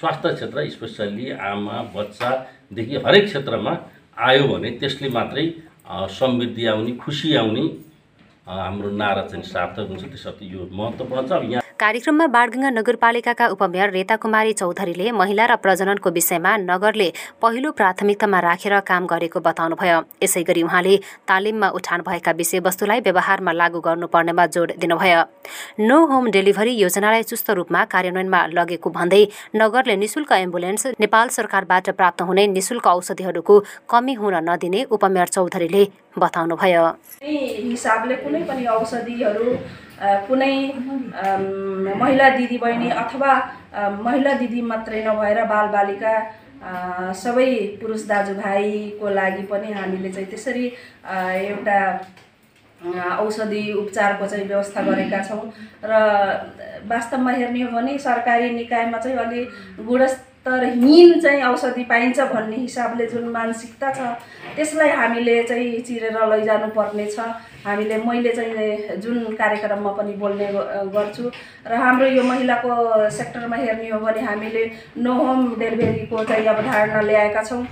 स्वास्थ्य 0.00 0.32
क्षेत्र 0.34 0.68
स्पेसल्ली 0.70 1.30
आमा 1.30 1.76
बच्चादेखि 1.94 2.96
हरेक 3.06 3.24
क्षेत्रमा 3.24 3.72
आयो 4.18 4.46
भने 4.48 4.70
त्यसले 4.80 5.08
मात्रै 5.08 5.44
समृद्धि 6.10 6.66
आउने 6.66 6.92
खुसी 6.96 7.34
आउने 7.36 7.64
हाम्रो 8.46 8.90
नारा 8.92 9.22
चाहिँ 9.26 9.44
सार्थक 9.44 9.88
हुन्छ। 9.88 10.04
त्यसर्थ 10.04 10.42
यो 10.42 10.68
महत्त्वपूर्ण 10.72 11.26
छ। 11.28 11.32
अब 11.32 11.50
यहाँ 11.50 11.62
कार्यक्रममा 11.80 12.26
बाडगङ्गा 12.26 12.70
नगरपालिकाका 12.70 13.46
उपमेयर 13.56 13.90
रेता 13.90 14.16
कुमारी 14.20 14.52
चौधरीले 14.52 15.12
महिला 15.16 15.44
र 15.48 15.54
प्रजननको 15.64 16.10
विषयमा 16.12 16.52
नगरले 16.60 17.08
पहिलो 17.40 17.70
प्राथमिकतामा 17.72 18.40
राखेर 18.46 18.74
काम 18.84 19.06
गरेको 19.08 19.40
बताउनुभयो। 19.40 19.98
यसै 20.20 20.42
गरी 20.44 20.62
उहाँले 20.62 20.96
तालिममा 21.24 21.68
उठान 21.80 22.00
भएका 22.04 22.32
विषयवस्तुलाई 22.36 23.00
व्यवहारमा 23.00 23.52
लागू 23.60 23.80
गर्नुपर्नेमा 23.80 24.46
जोड 24.52 24.76
दिनुभयो। 24.76 25.24
नो 25.80 25.98
होम 26.12 26.30
डेलिभरी 26.36 26.76
योजनालाई 26.84 27.22
चुस्त 27.32 27.50
रूपमा 27.56 27.84
कार्यान्वयनमा 27.88 28.40
लगेको 28.52 28.88
भन्दै 29.00 29.24
नगरले 29.56 29.96
निशुल्क 30.04 30.32
एम्बुलेन्स 30.44 30.86
नेपाल 31.00 31.28
सरकारबाट 31.32 31.96
प्राप्त 31.96 32.28
हुने 32.28 32.46
निशुल्क 32.60 32.86
औषधिहरूको 32.86 33.60
कमी 33.88 34.20
हुन 34.20 34.34
नदिने 34.44 34.84
उपमेयर 34.92 35.28
चौधरीले 35.36 35.84
बताउनुभयो। 36.20 36.84
हिसाबले 37.24 38.14
कुनै 38.24 38.42
पनि 38.44 38.66
औषधिहरू 38.68 39.46
कुनै 40.00 40.54
महिला 42.00 42.28
दिदीबहिनी 42.36 42.88
अथवा 43.02 43.32
महिला 44.04 44.32
दिदी 44.40 44.60
मात्रै 44.70 45.02
नभएर 45.04 45.44
बालबालिका 45.52 46.14
सबै 47.16 47.50
पुरुष 47.80 48.06
दाजुभाइको 48.08 49.08
लागि 49.18 49.42
पनि 49.52 49.72
हामीले 49.72 50.12
चाहिँ 50.12 50.28
त्यसरी 50.30 50.66
एउटा 51.48 51.78
औषधि 53.20 53.62
उपचारको 53.72 54.26
चाहिँ 54.26 54.46
व्यवस्था 54.48 54.82
गरेका 54.82 55.22
छौँ। 55.24 55.44
र 55.84 55.92
वास्तवमा 56.88 57.30
हेर्ने 57.32 57.62
हो 57.62 57.70
भने 57.70 57.98
सरकारी 57.98 58.50
निकायमा 58.50 58.98
चाहिँ 58.98 59.16
अलि 59.18 59.40
गुणस्तरहीन 60.46 61.20
चाहिँ 61.20 61.42
औषधि 61.44 61.82
पाइन्छ 61.84 62.20
भन्ने 62.32 62.56
हिसाबले 62.56 63.06
जुन 63.06 63.28
मानसिकता 63.28 63.92
छ 63.92 64.00
त्यसलाई 64.56 64.88
हामीले 64.88 65.42
चाहिँ 65.44 65.80
चिरेर 65.84 66.16
लैजानु 66.32 66.68
पर्ने 66.72 67.06
छ। 67.06 67.20
हामीले 67.64 67.96
मैले 68.04 68.32
चाहिँ 68.32 68.96
जुन 69.04 69.36
कार्यक्रममा 69.36 69.90
पनि 69.92 70.12
बोल्ने 70.16 70.48
गर्छु। 70.96 71.30
र 71.68 71.74
हाम्रो 71.76 72.06
यो 72.08 72.22
महिलाको 72.24 73.10
सेक्टरमा 73.10 73.56
हेर्ने 73.56 73.88
हो 73.90 74.00
भने 74.00 74.20
हामीले 74.20 74.64
नो 74.96 75.12
होम 75.12 75.54
डेलिभरीको 75.60 76.24
चाहिँ 76.24 76.46
अवधारणा 76.46 77.00
ल्याएका 77.00 77.42
छौँ। 77.44 77.64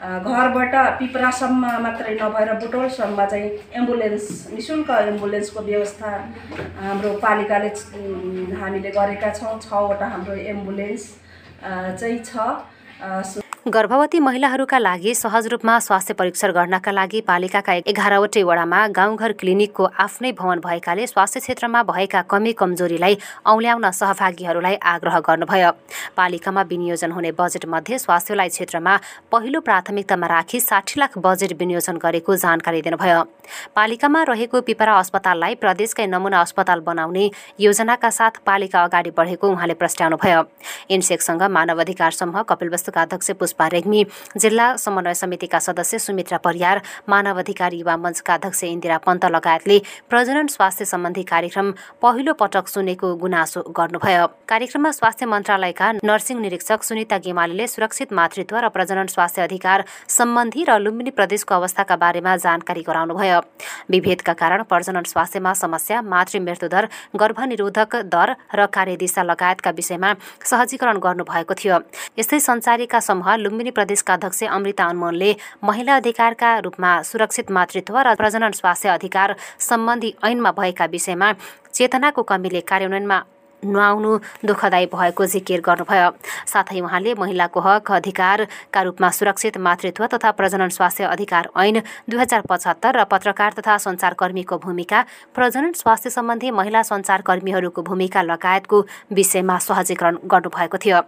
घरबाट 0.00 0.74
पिपरासम्म 0.98 1.62
मात्रै 1.84 2.16
नभएर 2.16 2.52
बुटोलसम्म 2.64 3.24
चाहिँ 3.26 3.50
एम्बुलेन्स 3.76 4.26
नि 4.54 4.60
शुल्क 4.62 4.90
एम्बुलेन्सको 5.12 5.60
व्यवस्था 5.60 6.08
हाम्रो 6.80 7.12
पालिकाले 7.20 7.70
हामीले 8.56 8.90
गरेका 8.96 9.30
छौँ। 9.36 9.58
छवटा 9.60 10.06
हाम्रो 10.08 10.34
एम्बुलेन्स। 10.56 11.04
चाहिँ 11.62 12.18
छ। 12.24 13.47
गर्भवती 13.70 14.18
महिलाहरूका 14.20 14.78
लागि 14.78 15.14
सहज 15.14 15.46
रूपमा 15.48 15.78
स्वास्थ्य 15.78 16.14
परीक्षण 16.14 16.52
गर्नका 16.52 16.92
लागि 16.92 17.20
पालिकाका 17.20 17.72
एघारवटै 17.92 18.42
वडामा 18.42 18.86
गाउँघर 18.96 19.32
क्लिनिकको 19.40 19.88
आफ्नै 19.98 20.30
भवन 20.32 20.60
भएकाले 20.64 21.06
स्वास्थ्य 21.06 21.40
क्षेत्रमा 21.40 21.82
भएका 21.82 22.22
कमी 22.30 22.52
कमजोरीलाई 22.52 23.18
औल्याउन 23.46 23.90
सहभागीहरूलाई 23.90 24.76
आग्रह 24.84 25.18
गर्नुभयो। 25.28 25.70
पालिकामा 26.16 26.62
विनियोजन 26.70 27.12
हुने 27.12 27.30
बजेट 27.38 27.66
मध्ये 27.66 27.98
स्वास्थ्यलाई 27.98 28.48
क्षेत्रमा 28.48 28.96
पहिलो 29.32 29.60
प्राथमिकतामा 29.60 30.26
राखी 30.26 30.60
साठी 30.60 31.00
लाख 31.00 31.18
बजेट 31.18 31.52
विनियोजन 31.60 31.96
गरेको 31.98 32.36
जानकारी 32.36 32.80
दिनुभयो। 32.82 33.22
पालिकामा 33.76 34.22
रहेको 34.28 34.60
पिपरा 34.62 34.98
अस्पताललाई 34.98 35.54
प्रदेशकै 35.60 36.06
नमुना 36.06 36.40
अस्पताल 36.40 36.80
बनाउने 36.88 37.30
योजनाका 37.60 38.10
साथ 38.12 38.40
पालिका 38.46 38.84
अगाडि 38.84 39.10
बढेको 39.18 39.50
उहाँले 39.50 39.74
प्रस्ट्याउनुभयो 39.74 40.42
इन्सेकसँग 40.90 41.42
मानव 41.50 41.80
अधिकार 41.80 42.12
समूह 42.14 42.42
कपिलवस्तुका 42.48 43.02
अध्यक्ष 43.02 43.30
पुष्पा 43.38 43.57
रेग्मी 43.66 44.04
जिल्ला 44.36 44.66
समन्वय 44.76 45.14
समितिका 45.14 45.58
सदस्य 45.58 45.98
सुमित्रा 45.98 46.38
परियार 46.38 46.80
मानव 47.08 47.38
अधिकार 47.38 47.72
युवा 47.74 47.96
मञ्चका 47.96 48.34
अध्यक्ष 48.34 48.62
इन्दिरा 48.64 48.98
पन्त 49.06 49.24
लगायतले 49.26 49.78
प्रजनन 50.10 50.46
स्वास्थ्य 50.46 50.84
सम्बन्धी 50.84 51.22
कार्यक्रम 51.22 51.70
पहिलो 52.02 52.32
पटक 52.34 52.68
सुनेको 52.68 53.14
गुनासो 53.16 53.62
गर्नुभयो। 53.76 54.26
कार्यक्रममा 54.48 54.90
स्वास्थ्य 54.90 55.26
मन्त्रालयका 55.26 55.92
नर्सिङ 56.04 56.40
निरीक्षक 56.40 56.82
सुनिता 56.82 57.18
गेमालीले 57.18 57.66
सुरक्षित 57.66 58.12
मातृत्व 58.12 58.56
र 58.58 58.68
प्रजनन 58.68 59.06
स्वास्थ्य 59.06 59.42
अधिकार 59.42 59.84
सम्बन्धी 60.08 60.64
र 60.68 60.78
लुम्बिनी 60.78 61.10
प्रदेशको 61.10 61.54
अवस्थाका 61.54 61.96
बारेमा 61.96 62.36
जानकारी 62.36 62.82
गराउनुभयो। 62.82 63.40
विभेदका 63.90 64.32
कारण 64.32 64.62
प्रजनन 64.62 65.02
स्वास्थ्यमा 65.02 65.52
समस्या 65.54 66.02
मातृ 66.02 66.40
मृत्युदर 66.40 66.88
गर्भनिरोधक 67.16 67.96
दर 68.06 68.34
र 68.54 68.66
कार्यदिशा 68.66 69.22
लगायतका 69.22 69.70
विषयमा 69.70 70.14
सहजीकरण 70.44 70.98
गर्नुभएको 70.98 71.54
थियो। 71.54 71.78
यस्तै 72.18 72.40
सञ्चारीका 72.40 73.00
समूह 73.00 73.34
लुम्बिनी 73.38 73.70
प्रदेशका 73.70 74.14
अध्यक्ष 74.14 74.42
अमृता 74.50 74.84
अनमोलले 74.86 75.34
महिला 75.64 75.96
अधिकारका 75.96 76.50
रूपमा 76.60 76.92
सुरक्षित 77.04 77.50
मातृत्व 77.50 77.98
र 78.00 78.14
प्रजनन 78.14 78.52
स्वास्थ्य 78.60 78.88
अधिकार 78.90 79.34
सम्बन्धी 79.68 80.14
ऐनमा 80.24 80.52
भएका 80.52 80.86
विषयमा 80.94 81.32
चेतनाको 81.72 82.22
कमीले 82.24 82.60
कार्यान्वयनमा 82.70 83.18
नुहाउनु 83.64 84.18
दुःखदायी 84.46 84.86
भएको 84.86 85.26
जिकिर 85.26 85.60
गर्नुभयो। 85.60 86.10
साथै 86.46 86.80
उहाँले 86.80 87.14
महिलाको 87.14 87.60
हक 87.60 87.90
अधिकारका 87.92 88.82
रूपमा 88.82 89.08
सुरक्षित 89.10 89.58
मातृत्व 89.58 90.06
तथा 90.06 90.30
प्रजनन 90.30 90.68
स्वास्थ्य 90.68 91.04
अधिकार 91.06 91.48
ऐन 91.56 91.80
दुई 92.10 92.18
हजार 92.20 92.42
पचहत्तर 92.48 92.96
र 92.96 93.04
पत्रकार 93.10 93.52
तथा 93.58 93.76
सञ्चारकर्मीको 93.78 94.58
भूमिका 94.58 95.04
प्रजनन 95.34 95.72
स्वास्थ्य 95.74 96.10
सम्बन्धी 96.10 96.50
महिला 96.50 96.82
सञ्चारकर्मीहरूको 96.82 97.82
भूमिका 97.82 98.22
लगायतको 98.22 98.84
विषयमा 99.12 99.58
सहजीकरण 99.58 100.16
गर्नुभएको 100.26 100.78
थियो। 100.78 101.00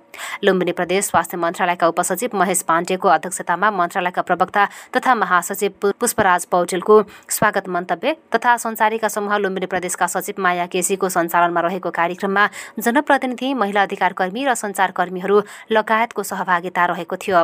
लुम्बिनी 0.44 0.72
प्रदेश 0.72 1.04
स्वास्थ्य 1.06 1.36
मन्त्रालयका 1.36 1.86
उपसचिव 1.88 2.36
महेश 2.36 2.62
पाण्डेको 2.68 3.08
अध्यक्षतामा 3.08 3.70
मन्त्रालयका 3.70 4.22
प्रवक्ता 4.22 4.66
तथा 4.96 5.14
महासचिव 5.14 5.92
पुष्पराज 6.00 6.44
पौडेलको 6.50 7.02
स्वागत 7.30 7.68
मन्तव्य 7.68 8.16
तथा 8.34 8.56
सञ्चारिका 8.56 9.08
समूह 9.08 9.36
लुम्बिनी 9.38 9.66
प्रदेशका 9.66 10.06
सचिव 10.06 10.42
माया 10.42 10.66
केसीको 10.66 11.08
सञ्चालनमा 11.08 11.60
रहेको 11.60 11.90
कार्यक्रममा 11.90 12.39
जनप्रतिनिधि 12.78 13.52
महिला 13.54 13.82
अधिकार 13.82 14.12
कर्मी 14.12 14.44
र 14.44 14.54
सञ्चारकर्मीहरू 14.54 15.36
लगायतको 15.72 16.22
सहभागिता 16.22 16.84
रहेको 16.86 17.16
थियो। 17.16 17.38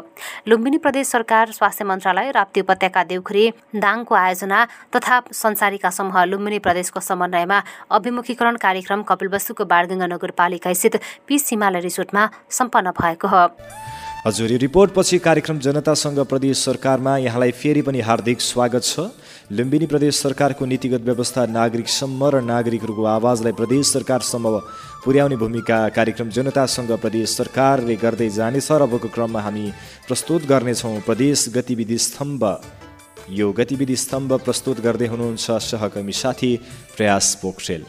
लुम्बिनी 0.48 0.78
प्रदेश 0.78 1.06
सरकार 1.09 1.52
स्वास्थ्य 1.52 1.85
मन्त्रालय 1.85 2.30
राप्ती 2.30 2.61
उपत्यका 2.61 3.02
देउखुरी 3.04 3.44
दाङको 3.76 4.14
आयोजना 4.14 4.64
तथा 4.96 5.20
सञ्चारिका 5.32 5.90
समूह 5.90 6.24
लुम्बिनी 6.24 6.59
प्रदेशको 6.59 7.00
समन्वयमा 7.00 7.62
अभिमुखीकरण 7.90 8.56
कार्यक्रम 8.59 9.02
कपिलवस्तुको 9.02 9.64
बारगङ्गा 9.64 10.06
नगरपालिका 10.06 10.72
स्थित 10.72 11.00
पिस 11.26 11.50
हिमालय 11.50 11.80
रिसोर्टमा 11.80 12.28
सम्पन्न 12.50 12.90
भएको 12.96 13.28
हो। 13.28 13.44
हजुर 14.26 14.52
यो 14.52 14.59
रिपोर्टपछि 14.59 15.18
कार्यक्रम 15.22 15.59
जनतासँग 15.62 16.18
प्रदेश 16.26 16.59
सरकारमा 16.59 17.16
यहाँलाई 17.18 17.50
फेरि 17.52 17.82
पनि 17.82 18.00
हार्दिक 18.00 18.40
स्वागत 18.40 18.82
छ। 18.82 19.06
लुम्बिनी 19.50 19.87
प्रदेश 19.87 20.16
सरकारको 20.16 20.66
नीतिगत 20.66 21.02
व्यवस्था 21.06 21.44
नागरिकसम्म 21.46 22.28
र 22.35 22.40
नागरिकहरूको 22.42 23.04
आवाजलाई 23.06 23.52
प्रदेश 23.54 23.92
सरकारसम्म 23.92 24.50
पुर्याउने 25.04 25.37
भूमिका 25.38 25.78
कार्यक्रम 25.94 26.30
जनतासँग 26.35 26.90
प्रदेश 26.98 27.37
सरकारले 27.37 27.96
गर्दै 27.96 28.28
जानेछ 28.35 28.70
र 28.72 28.82
अबको 28.82 29.09
क्रममा 29.14 29.40
हामी 29.40 29.70
प्रस्तुत 30.09 30.50
गर्नेछौँ। 30.50 30.98
प्रदेश 31.06 31.48
गतिविधि 31.54 31.98
स्तम्भ। 32.06 32.42
यो 33.30 33.52
गतिविधि 33.54 33.96
स्तम्भ 33.96 34.32
प्रस्तुत 34.42 34.80
गर्दै 34.82 35.06
हुनुहुन्छ 35.14 35.62
सहकर्मी 35.62 36.12
साथी 36.12 36.50
प्रयास 36.96 37.35
पोखरेल। 37.42 37.87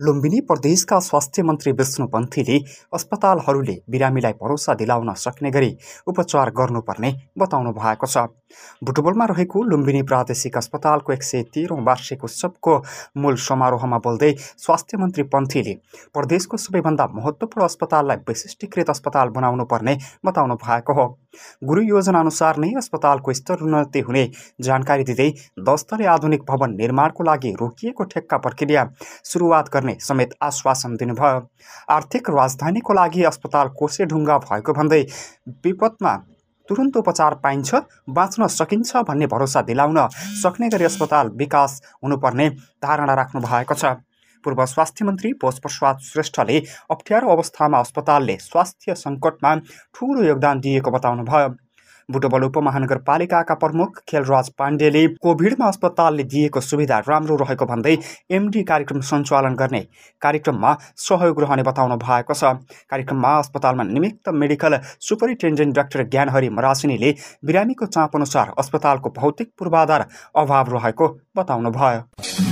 लुम्बिनी 0.00 0.40
प्रदेशका 0.42 0.98
स्वास्थ्य 1.00 1.42
मन्त्री 1.42 1.72
विष्णु 1.72 2.06
पन्थीले 2.06 2.56
अस्पतालहरूले 2.94 3.74
बिरामीलाई 3.90 4.32
भरोसा 4.34 4.74
दिलाउन 4.74 5.12
सक्ने 5.14 5.50
गरी 5.50 5.70
उपचार 6.06 6.50
गर्नुपर्ने 6.50 7.10
बताउनु 7.38 7.70
भएको 7.72 8.06
छ। 8.06 8.26
बुटबलमा 8.82 9.24
रहेको 9.26 9.62
लुम्बिनी 9.64 10.02
प्रादेशिक 10.04 10.56
अस्पतालको 10.56 11.12
एक 11.12 11.22
सय 11.22 11.42
तेह्रौँ 11.54 11.80
वार्षिक 11.84 12.24
उत्सवको 12.24 12.76
मूल 13.16 13.36
समारोहमा 13.42 13.98
बोल्दै 13.98 14.32
स्वास्थ्य 14.38 14.98
मन्त्री 14.98 15.22
पन्थीले 15.32 15.74
प्रदेशको 16.14 16.56
सबैभन्दा 16.58 17.06
महत्त्वपूर्ण 17.14 17.64
अस्पताललाई 17.64 18.24
विशिष्टीकृत 18.28 18.90
अस्पताल 18.90 19.28
बनाउनु 19.30 19.64
पर्ने 19.66 19.96
बताउनु 20.24 20.54
भएको 20.58 20.92
हो। 20.92 21.06
गुरु 21.64 21.82
योजना 21.82 22.20
अनुसार 22.20 22.56
नै 22.58 22.72
अस्पतालको 22.76 23.32
स्तर 23.32 23.62
उन्नति 23.62 24.00
हुने 24.02 24.24
जानकारी 24.60 25.04
दिँदै 25.04 25.30
दस 25.68 25.86
आधुनिक 26.08 26.42
भवन 26.48 26.74
निर्माणको 26.76 27.24
लागि 27.24 27.52
रोकिएको 27.60 28.04
ठेक्का 28.12 28.36
प्रक्रिया 28.38 28.88
सुरुवात 29.24 29.70
गर्ने 29.74 29.96
समेत 30.00 30.34
आश्वासन 30.42 30.96
दिनुभयो। 30.96 31.40
आर्थिक 31.90 32.30
राजधानीको 32.30 32.92
लागि 32.94 33.22
अस्पताल 33.24 33.68
कोसे 33.78 34.04
ढुङ्गा 34.06 34.38
भएको 34.40 34.72
भन्दै 34.72 35.02
विपदमा 35.64 36.12
तुरन्त 36.68 36.96
उपचार 36.96 37.34
पाइन्छ 37.42 37.74
बाँच्न 38.10 38.46
सकिन्छ 38.50 38.96
भन्ने 39.08 39.26
भरोसा 39.26 39.62
दिलाउन। 39.62 39.98
सक्ने 40.42 40.68
गरी 40.68 40.84
अस्पताल 40.84 41.28
विकास 41.36 41.80
हुनुपर्ने 42.04 42.48
धारणा 42.82 43.14
राख्नु 43.14 43.40
भएको 43.40 43.74
छ। 43.74 43.94
पूर्व 44.44 44.64
स्वास्थ्य 44.66 45.04
मन्त्री 45.04 45.32
भोजप्रसाद 45.42 45.98
श्रेष्ठले 46.02 46.58
अप्ठ्यारो 46.90 47.28
अवस्थामा 47.30 47.78
अस्पतालले 47.78 48.36
स्वास्थ्य 48.42 48.94
सङ्कटमा 48.94 49.54
ठुलो 49.94 50.22
योगदान 50.24 50.60
दिएको 50.60 50.90
बताउनुभयो। 50.90 51.48
बुटबल 52.08 52.42
उपमहानगरपालिकाका 52.42 53.54
प्रमुख 53.56 54.00
खेलराज 54.08 54.48
पाण्डेले 54.58 55.06
कोभिडमा 55.22 55.66
अस्पतालले 55.66 56.24
दिएको 56.24 56.60
सुविधा 56.62 56.98
राम्रो 57.08 57.36
रहेको 57.36 57.66
भन्दै 57.66 57.96
एमडी 58.30 58.62
कार्यक्रम 58.64 59.00
सञ्चालन 59.10 59.54
गर्ने 59.54 59.80
कार्यक्रममा 60.22 60.76
सहयोग 60.98 61.40
रहने 61.42 61.62
बताउनु 61.62 61.96
भएको 61.98 62.34
छ। 62.34 62.54
कार्यक्रममा 62.90 63.36
अस्पतालमा 63.38 63.84
निमित्त 63.86 64.28
मेडिकल 64.36 64.78
सुपरिन्टेन्डेन्ट 65.00 65.76
डाक्टर 65.76 66.04
ज्ञानहरि 66.06 66.48
मरासिनीले 66.52 67.14
बिरामीको 67.44 67.86
चाप 67.88 68.16
अनुसार 68.16 68.52
अस्पतालको 68.58 69.10
भौतिक 69.18 69.52
पूर्वाधार 69.58 70.08
अभाव 70.36 70.74
रहेको 70.76 71.08
बताउनु 71.36 71.70
भयो 71.72 72.51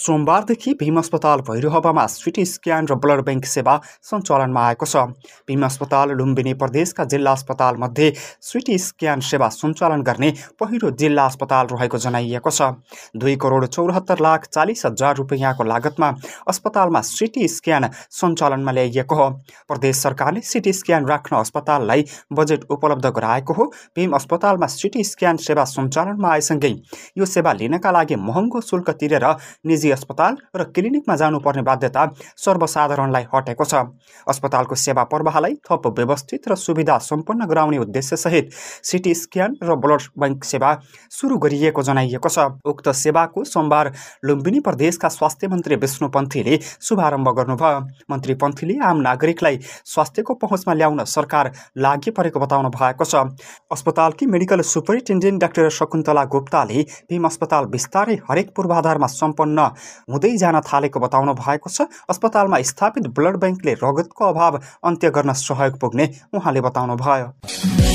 सोमबारदेखि 0.00 0.72
भीम 0.80 0.98
अस्पताल 0.98 1.40
भैरहवामा 1.44 2.04
सिटी 2.08 2.44
स्क्यान 2.46 2.86
र 2.88 2.94
ब्लड 2.96 3.20
ब्याङ्क 3.24 3.44
सेवा 3.46 3.72
सञ्चालनमा 4.02 4.60
आएको 4.66 4.86
छ। 4.86 4.96
भीम 5.44 5.64
अस्पताल 5.64 6.10
लुम्बिनी 6.16 6.54
प्रदेशका 6.56 7.04
जिल्ला 7.04 7.32
अस्पतालमध्ये 7.32 8.12
सिटी 8.42 8.78
स्क्यान 8.80 9.20
सेवा 9.20 9.48
सञ्चालन 9.50 10.02
गर्ने 10.02 10.30
पहिलो 10.60 10.90
जिल्ला 10.96 11.24
अस्पताल 11.26 11.66
रहेको 11.72 11.98
जनाइएको 12.00 12.50
छ। 12.50 12.68
दुई 13.14 13.34
करोड 13.36 13.66
चौरात्तर 13.66 14.20
लाख 14.20 14.46
चालिस 14.48 14.86
हजार 14.86 15.16
रुपियाँको 15.16 15.64
लागतमा 15.64 16.08
अस्पतालमा 16.48 17.00
सिटी 17.02 17.48
स्क्यान 17.50 17.88
सञ्चालनमा 17.92 18.72
ल्याइएको 18.72 19.14
हो। 19.14 19.28
प्रदेश 19.68 19.96
सरकारले 19.98 20.40
सिटी 20.42 20.72
स्क्यान 20.72 21.06
राख्न 21.06 21.36
अस्पताललाई 21.36 22.06
बजेट 22.32 22.64
उपलब्ध 22.70 23.06
गराएको 23.10 23.52
हो। 23.52 23.68
भीम 23.96 24.16
अस्पतालमा 24.16 24.66
सिटी 24.70 25.04
स्क्यान 25.04 25.36
सेवा 25.42 25.64
सञ्चालनमा 25.66 26.32
आएसँगै 26.32 26.74
यो 27.18 27.24
सेवा 27.26 27.52
लिनका 27.60 27.90
लागि 27.90 28.16
महँगो 28.24 28.60
शुल्क 28.62 28.90
तिरेर 28.96 29.30
निजी 29.66 29.88
अस्पताल 29.90 30.36
र 30.56 30.64
क्लिनिकमा 30.70 31.16
जानुपर्ने 31.16 31.62
बाध्यता 31.62 32.06
सर्वसाधारणलाई 32.36 33.24
हटेको 33.34 33.64
छ। 33.64 33.74
अस्पतालको 34.26 34.74
सेवा 34.76 35.02
प्रवाहलाई 35.04 35.54
थप 35.62 35.86
व्यवस्थित 35.98 36.48
र 36.48 36.54
सुविधा 36.56 36.98
सम्पन्न 37.00 37.46
गराउने 37.46 37.78
उद्देश्यसहित 37.78 38.50
सिटी 38.84 39.14
स्क्यान 39.14 39.56
र 39.62 39.74
ब्लड 39.76 40.02
ब्याङ्क 40.18 40.44
सेवा 40.44 40.70
सुरु 41.10 41.38
गरिएको 41.38 41.82
जनाइएको 41.82 42.28
छ। 42.28 42.38
उक्त 42.64 42.88
सेवाको 42.96 43.44
सोमबार 43.46 43.92
लुम्बिनी 44.24 44.60
प्रदेशका 44.60 45.08
स्वास्थ्य 45.10 45.48
मन्त्री 45.48 45.76
विष्णु 45.76 46.08
पन्थीले 46.10 46.58
शुभारम्भ 46.80 47.28
गर्नुभयो। 47.36 47.80
मन्त्री 48.10 48.34
पन्थीले 48.36 48.78
आम 48.80 49.00
नागरिकलाई 49.00 49.58
स्वास्थ्यको 49.86 50.34
पहुँचमा 50.36 50.74
ल्याउन 50.74 51.04
सरकार 51.06 51.52
लागि 51.78 52.10
परेको 52.10 52.40
बताउनु 52.40 52.68
भएको 52.70 53.04
छ। 53.04 53.14
अस्पतालकी 53.70 54.26
मेडिकल 54.26 54.60
सुपरिन्टेन्डेन्ट 54.64 55.40
डाक्टर 55.40 55.68
शकुन्तला 55.70 56.24
गुप्ताले 56.26 56.82
भीम 57.10 57.24
अस्पताल 57.26 57.64
बिस्तारै 57.70 58.16
हरेक 58.30 58.52
पूर्वाधारमा 58.56 59.06
सम्पन्न 59.08 59.58
हुँदै 60.10 60.36
जान 60.36 60.60
थालेको 60.62 61.00
बताउनु 61.00 61.34
भएको 61.34 61.70
छ। 61.70 61.88
अस्पतालमा 62.08 62.60
स्थापित 62.62 63.06
ब्लड 63.10 63.36
ब्याङ्कले 63.36 63.74
रगतको 63.74 64.24
अभाव 64.24 64.60
अन्त्य 64.84 65.10
गर्न 65.10 65.32
सहयोग 65.34 65.78
पुग्ने 65.78 66.10
उहाँले 66.34 66.60
बताउनु 66.60 66.96
भयो 66.96 67.89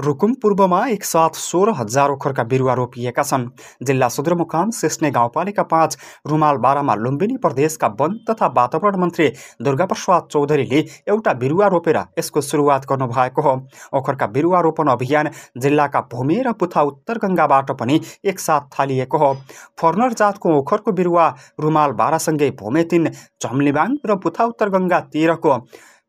रुकुम 0.00 0.32
पूर्वमा 0.34 0.78
एकसाथ 0.88 1.36
सोह्र 1.36 1.72
हजार 1.76 2.10
ओखरका 2.10 2.42
बिरुवा 2.44 2.74
रोपिएका 2.74 3.22
छन्। 3.22 3.46
जिल्ला 3.82 4.08
सदरमुकाम 4.08 4.70
सिस्ने 4.72 5.10
गाउँपालिका 5.10 5.62
पाँच 5.62 5.96
रुमाल 6.26 6.56
बाह्रमा 6.56 6.94
लुम्बिनी 6.96 7.36
प्रदेशका 7.36 7.88
वन 8.00 8.14
तथा 8.30 8.46
वातावरण 8.56 8.96
मन्त्री 9.00 9.28
दुर्गाप्रसाद 9.60 10.28
चौधरीले 10.32 10.80
एउटा 11.08 11.32
बिरुवा 11.34 11.66
रोपेर 11.66 11.98
यसको 12.18 12.40
सुरुवात 12.40 12.86
गर्नुभएको 12.88 13.42
हो। 13.42 13.54
ओखरका 13.92 14.26
बिरुवा 14.28 14.60
रोपण 14.60 14.88
अभियान 14.88 15.30
जिल्लाका 15.58 16.00
भूमि 16.12 16.40
र 16.46 16.52
पुथा 16.54 16.82
उत्तर 16.82 17.18
गङ्गाबाट 17.18 17.70
पनि 17.76 18.00
एकसाथ 18.24 18.72
थालिएको 18.72 19.18
हो। 19.18 19.32
फर्नर 19.80 20.12
जातको 20.14 20.56
ओखरको 20.58 20.92
बिरुवा 20.92 21.28
रुमाल 21.60 21.92
बाह्रसँगै 22.00 22.50
भूमे 22.56 22.84
तिन 22.88 23.12
झम्लिबाङ 23.44 23.96
र 24.06 24.16
पुथा 24.16 24.44
उत्तर 24.46 24.68
गङ्गा 24.70 25.00
तेह्रको 25.12 25.60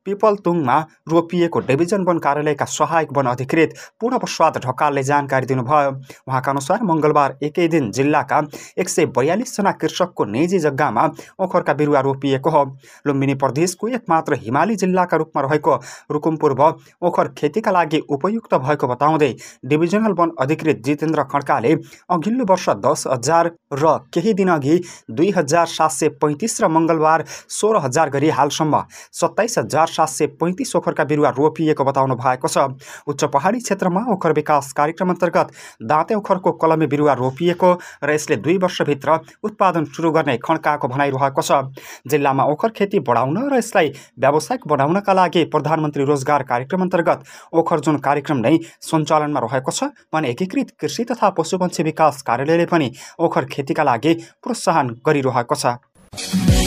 पिपलतुङमा 0.05 0.77
रोपिएको 1.09 1.59
डिभिजन 1.61 2.03
वन 2.03 2.17
कार्यालयका 2.19 2.65
सहायक 2.67 3.09
वन 3.17 3.25
अधिकृत 3.27 3.73
पूर्णप्रसाद 4.01 4.57
ढकालले 4.65 5.03
जानकारी 5.03 5.45
दिनुभयो। 5.45 5.91
उहाँका 6.27 6.51
अनुसार 6.51 6.83
मङ्गलबार 6.83 7.37
एकै 7.43 7.67
दिन 7.67 7.91
जिल्लाका 7.91 8.41
एक 8.77 8.89
सय 8.89 9.05
बयालिसजना 9.17 9.71
कृषकको 9.81 10.25
निजी 10.27 10.59
जग्गामा 10.59 11.03
ओखरका 11.39 11.73
बिरुवा 11.73 11.99
रोपिएको 12.01 12.49
हो। 12.49 12.63
लुम्बिनी 13.07 13.35
प्रदेशको 13.43 13.87
एकमात्र 13.89 14.39
हिमाली 14.41 14.75
जिल्लाका 14.77 15.17
रूपमा 15.17 15.41
रहेको 15.41 15.75
रुकुम 16.11 16.37
पूर्व 16.37 16.63
ओखर 17.01 17.27
खेतीका 17.37 17.71
लागि 17.71 17.99
उपयुक्त 18.09 18.55
भएको 18.57 18.87
बताउँदै 18.87 19.31
डिभिजनल 19.65 20.13
वन 20.19 20.31
अधिकृत 20.41 20.81
जितेन्द्र 20.85 21.23
खड्काले 21.31 21.75
अघिल्लो 22.11 22.45
वर्ष 22.49 22.69
दस 22.81 23.03
हजार 23.07 23.51
र 23.75 23.97
केही 24.13 24.33
दिन 24.33 24.49
अघि 24.51 24.79
दुई 25.11 25.29
हजार 25.31 25.65
सात 25.69 25.91
सय 25.91 26.09
पैँतिस 26.21 26.59
र 26.61 26.67
मङ्गलबार 26.69 27.25
सोह्र 27.51 27.83
हजार 27.83 28.09
गरी 28.09 28.29
हालसम्म 28.31 28.83
सत्ताइस 29.13 29.57
हजार 29.57 29.87
सात 29.91 30.09
सय 30.09 30.27
पैँतिस 30.35 30.75
ओखरका 30.75 31.03
बिरुवा 31.05 31.29
रोपिएको 31.33 31.83
बताउनु 31.83 32.15
भएको 32.17 32.47
छ 32.49 32.65
उच्च 33.07 33.23
पहाडी 33.31 33.59
क्षेत्रमा 33.61 34.05
ओखर 34.11 34.33
विकास 34.33 34.71
कार्यक्रम 34.73 35.09
अन्तर्गत 35.09 35.51
दाँते 35.85 36.15
ओखरको 36.15 36.51
कलमे 36.57 36.87
बिरुवा 36.87 37.13
रोपिएको 37.15 37.71
र 38.03 38.13
यसले 38.13 38.35
दुई 38.39 38.57
वर्षभित्र 38.59 39.19
उत्पादन 39.43 39.85
सुरु 39.91 40.11
गर्ने 40.11 40.37
खड्काको 40.41 40.87
भनाइरहेको 40.89 41.41
छ 41.43 41.61
जिल्लामा 42.07 42.45
ओखर 42.51 42.69
खेती 42.73 42.99
बढाउन 43.03 43.37
र 43.47 43.57
यसलाई 43.57 43.91
व्यावसायिक 44.19 44.67
बनाउनका 44.67 45.13
लागि 45.13 45.43
प्रधानमन्त्री 45.51 46.03
रोजगार 46.05 46.43
कार्यक्रम 46.45 46.81
अन्तर्गत 46.81 47.23
ओखर 47.55 47.79
जुन 47.81 47.97
कार्यक्रम 48.01 48.37
नै 48.39 48.57
सञ्चालनमा 48.83 49.39
रहेको 49.41 49.71
छ 49.73 49.91
भने 50.13 50.29
एकीकृत 50.31 50.73
कृषि 50.79 51.03
तथा 51.11 51.29
पशुपन्छी 51.37 51.83
विकास 51.83 52.21
कार्यालयले 52.23 52.65
पनि 52.67 52.91
ओखर 53.21 53.51
खेतीका 53.51 53.83
लागि 53.83 54.13
प्रोत्साहन 54.41 54.95
गरिरहेको 55.05 55.61
छ 55.61 56.60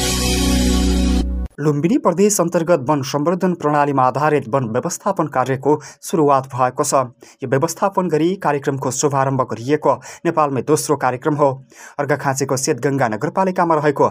लुम्बिनी 1.58 1.96
प्रदेश 1.98 2.40
अन्तर्गत 2.40 2.84
वन 2.88 3.02
सम्वर्धन 3.02 3.52
प्रणालीमा 3.54 4.02
आधारित 4.02 4.44
वन 4.54 4.64
व्यवस्थापन 4.74 5.26
कार्यको 5.34 5.76
सुरुवात 6.02 6.46
भएको 6.54 6.84
छ। 6.84 6.94
यो 7.42 7.48
व्यवस्थापन 7.48 8.08
गरी 8.08 8.34
कार्यक्रमको 8.42 8.90
शुभारम्भ 8.90 9.42
गरिएको 9.50 9.94
नेपालमै 10.26 10.62
दोस्रो 10.62 10.96
कार्यक्रम 10.96 11.34
हो। 11.34 11.50
अर्घाखाँचीको 11.98 12.56
सेतगङ्गा 12.56 13.08
नगरपालिकामा 13.08 13.74
रहेको 13.74 14.08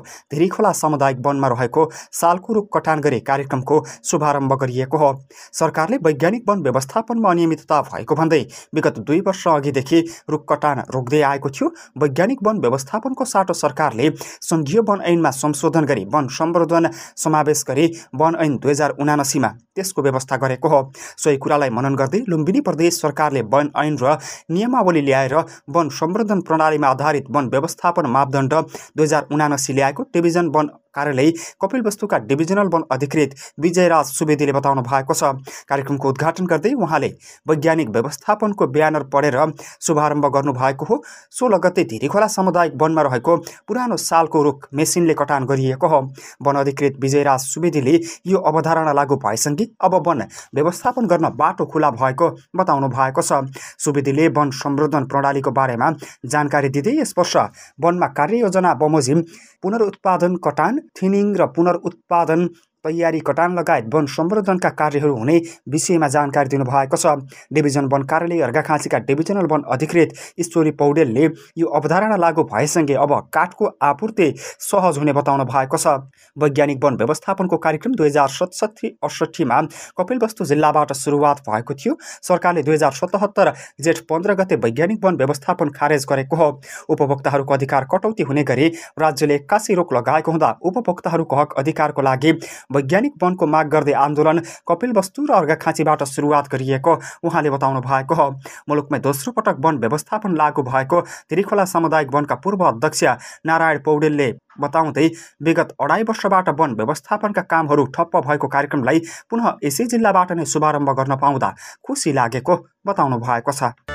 खोला 0.54 0.72
सामुदायिक 0.74 1.20
वनमा 1.26 1.48
रहेको 1.48 1.84
सालको 2.14 2.54
रुख 2.54 2.70
कटान 2.74 3.00
गरी 3.02 3.20
कार्यक्रमको 3.22 3.82
शुभारम्भ 4.06 4.54
गरिएको 4.64 4.98
हो। 4.98 5.12
सरकारले 5.54 5.98
वैज्ञानिक 6.00 6.50
वन 6.50 6.64
व्यवस्थापनमा 6.64 7.30
अनियमितता 7.30 7.82
भएको 7.92 8.16
भन्दै 8.16 8.42
विगत 8.76 9.00
दुई 9.04 9.20
वर्ष 9.28 9.48
अघिदेखि 9.50 10.02
रुख 10.30 10.46
कटान 10.50 10.84
रोक्दै 10.96 11.22
आएको 11.34 11.50
थियो। 11.50 11.68
वैज्ञानिक 12.00 12.48
वन 12.48 12.64
व्यवस्थापनको 12.64 13.26
साटो 13.26 13.54
सरकारले 13.56 14.10
सङ्घीय 14.44 14.80
वन 14.88 15.02
ऐनमा 15.12 15.32
संशोधन 15.34 15.86
गरी 15.86 16.06
वन 16.08 16.28
सम्वर्धन 16.34 16.92
समावेश 17.34 17.64
गरी 17.68 17.86
वन 18.16 18.36
ऐन 18.40 18.58
दुई 18.58 18.72
हजार 18.72 18.92
उनासीमा 19.02 19.48
त्यसको 19.76 20.02
व्यवस्था 20.02 20.36
गरेको 20.38 20.70
हो। 20.70 20.82
सोही 21.18 21.38
कुरालाई 21.44 21.70
मनन 21.74 21.96
गर्दै 21.96 22.20
लुम्बिनी 22.30 22.62
प्रदेश 22.62 23.02
सरकारले 23.02 23.42
वन 23.54 23.72
ऐन 23.76 23.98
र 24.02 24.18
नियमावली 24.52 25.02
ल्याएर 25.02 25.36
वन 25.70 25.90
सम्वर्धन 26.00 26.42
प्रणालीमा 26.48 26.88
आधारित 26.88 27.26
वन 27.34 27.50
व्यवस्थापन 27.50 28.06
मापदण्ड 28.16 28.54
दुई 28.98 29.06
हजार 29.06 29.28
उनासी 29.34 29.74
ल्याएको 29.74 30.04
डिभिजन 30.14 30.48
वन 30.56 30.70
कार्यालय 30.96 31.32
कपिल 31.62 31.82
वस्तुका 31.84 32.18
डिभिजनल 32.26 32.68
वन 32.74 32.84
अधिकृत 32.92 33.36
विजयराज 33.60 34.06
सुवेदीले 34.08 34.54
बताउनु 34.54 34.82
भएको 34.84 35.14
छ। 35.14 35.24
कार्यक्रमको 35.70 36.10
उद्घाटन 36.10 36.46
गर्दै 36.46 36.74
उहाँले 36.76 37.10
वैज्ञानिक 37.48 37.90
व्यवस्थापनको 37.90 38.68
ब्यानर 38.70 39.04
पढेर 39.14 39.38
शुभारम्भ 39.82 40.26
गर्नुभएको 40.34 40.86
हो। 40.86 41.02
सोह्र 41.32 41.58
गते 41.60 41.84
धिरीखोला 41.86 42.28
सामुदायिक 42.30 42.74
वनमा 42.82 43.02
रहेको 43.04 43.38
पुरानो 43.68 43.98
सालको 44.00 44.44
रुख 44.44 44.68
मेसिनले 44.74 45.14
कटान 45.16 45.46
गरिएको 45.46 45.88
हो। 45.88 46.02
वन 46.42 46.56
अधिकृत 46.58 46.98
विजयराज 47.02 47.40
सुवेदीले 47.44 48.00
यो 48.28 48.38
अवधारणा 48.44 48.94
लागू 48.94 49.16
भएसँगै 49.18 49.68
अब 49.82 49.96
वन 50.08 50.24
व्यवस्थापन 50.56 51.08
गर्न 51.08 51.30
बाटो 51.36 51.66
खुला 51.66 51.90
भएको 51.94 52.30
बताउनु 52.56 52.88
भएको 52.90 53.22
छ। 53.22 53.42
सुवेदीले 53.80 54.28
वन 54.30 54.50
संवर्धन 54.54 55.06
प्रणालीको 55.08 55.52
बारेमा 55.54 55.92
जानकारी 56.26 56.70
दिँदै 56.70 56.98
यस 57.00 57.14
वर्ष 57.18 57.36
वनमा 57.82 58.08
कार्ययोजना 58.14 58.74
बमोजिम 58.76 59.22
पुनरुत्पादन 59.64 60.36
कटान 60.46 60.80
थिनिङ 60.96 61.28
र 61.36 61.48
पुनरुत्पादन 61.56 62.42
तयारी 62.84 63.20
कटान 63.22 63.58
लगायत 63.60 63.86
वन 63.94 64.06
सम्वर्धनका 64.10 64.70
कार्यहरू 64.72 65.16
हुने 65.16 65.40
विषयमा 65.70 66.08
जानकारी 66.10 66.50
दिनुभएको 66.50 66.98
छ। 66.98 67.16
डिभिजन 67.54 67.86
वन 67.94 68.04
कार्यालय 68.06 68.42
अर्घाखाँचीका 68.44 68.98
डिभिजनल 69.08 69.46
वन 69.52 69.64
अधिकृत 69.74 70.14
ईश्वरी 70.40 70.72
पौडेलले 70.80 71.30
यो 71.58 71.68
अवधारणा 71.74 72.18
लागू 72.18 72.44
भएसँगै 72.54 72.94
अब 73.04 73.14
काठको 73.34 73.72
आपूर्ति 73.84 74.34
सहज 74.62 74.98
हुने 74.98 75.14
बताउनु 75.14 75.46
भएको 75.46 75.78
छ। 75.78 75.96
वैज्ञानिक 76.38 76.84
वन 76.84 76.96
व्यवस्थापनको 76.98 77.58
कार्यक्रम 77.60 77.94
दुई 77.96 78.08
हजार 78.08 78.28
सतसठी 78.32 78.88
अडसट्ठीमा 79.04 79.62
कपिलवस्तु 79.98 80.46
जिल्लाबाट 80.46 80.92
सुरुवात 80.96 81.42
भएको 81.50 81.74
थियो। 81.76 81.98
सरकारले 82.24 82.64
दुई 82.64 82.74
हजार 82.74 82.92
सतहत्तर 82.94 83.54
जेठ 83.82 84.00
पन्ध्र 84.10 84.34
गते 84.36 84.56
वैज्ञानिक 84.58 85.06
वन 85.06 85.16
व्यवस्थापन 85.18 85.70
खारेज 85.72 86.06
गरेको 86.10 86.36
हो। 86.36 86.50
उपभोक्ताहरूको 86.90 87.54
अधिकार 87.54 87.88
कटौती 87.92 88.24
हुने 88.24 88.44
गरी 88.44 88.68
राज्यले 89.00 89.36
एक्कासी 89.36 89.74
रोक 89.74 89.94
लगाएको 89.94 90.32
हुँदा 90.32 90.50
उपभोक्ताहरूको 90.64 91.36
हक 91.36 91.54
अधिकारको 91.58 92.02
लागि 92.02 92.32
वैज्ञानिक 92.76 93.14
वनको 93.24 93.48
माग 93.48 93.68
गर्दै 93.70 93.94
आन्दोलन 94.00 94.40
कपिल 94.68 94.94
वस्तु 94.98 95.26
र 95.26 95.34
अर्घाखाँचीबाट 95.34 96.04
सुरुवात 96.06 96.50
गरिएको 96.52 96.94
उहाँले 97.24 97.50
बताउनु 97.50 97.82
भएको 97.82 98.16
हो। 98.16 98.30
मुलुकमै 98.70 99.00
दोस्रो 99.00 99.32
पटक 99.34 99.58
वन 99.60 99.78
व्यवस्थापन 99.80 100.36
लागू 100.36 100.64
भएको 100.64 101.02
तिरिखोला 101.30 101.66
सामुदायिक 101.66 102.14
वनका 102.16 102.36
पूर्व 102.44 102.64
अध्यक्ष 102.66 103.04
नारायण 103.46 103.80
पौडेलले 103.86 104.32
बताउँदै 104.62 105.08
विगत 105.44 105.70
अढाई 105.82 106.04
वर्षबाट 106.04 106.50
वन 106.60 106.76
व्यवस्थापनका 106.76 107.42
कामहरू 107.54 107.86
ठप्प 107.96 108.18
भएको 108.28 108.48
कार्यक्रमलाई 108.50 109.00
पुनः 109.30 109.52
यसै 109.64 109.86
जिल्लाबाट 109.88 110.32
नै 110.34 110.46
शुभारम्भ 110.54 110.90
गर्न 111.00 111.18
पाउँदा 111.18 111.50
खुसी 111.82 112.14
लागेको 112.14 112.58
बताउनु 112.88 113.18
भएको 113.20 113.52
छ। 113.52 113.93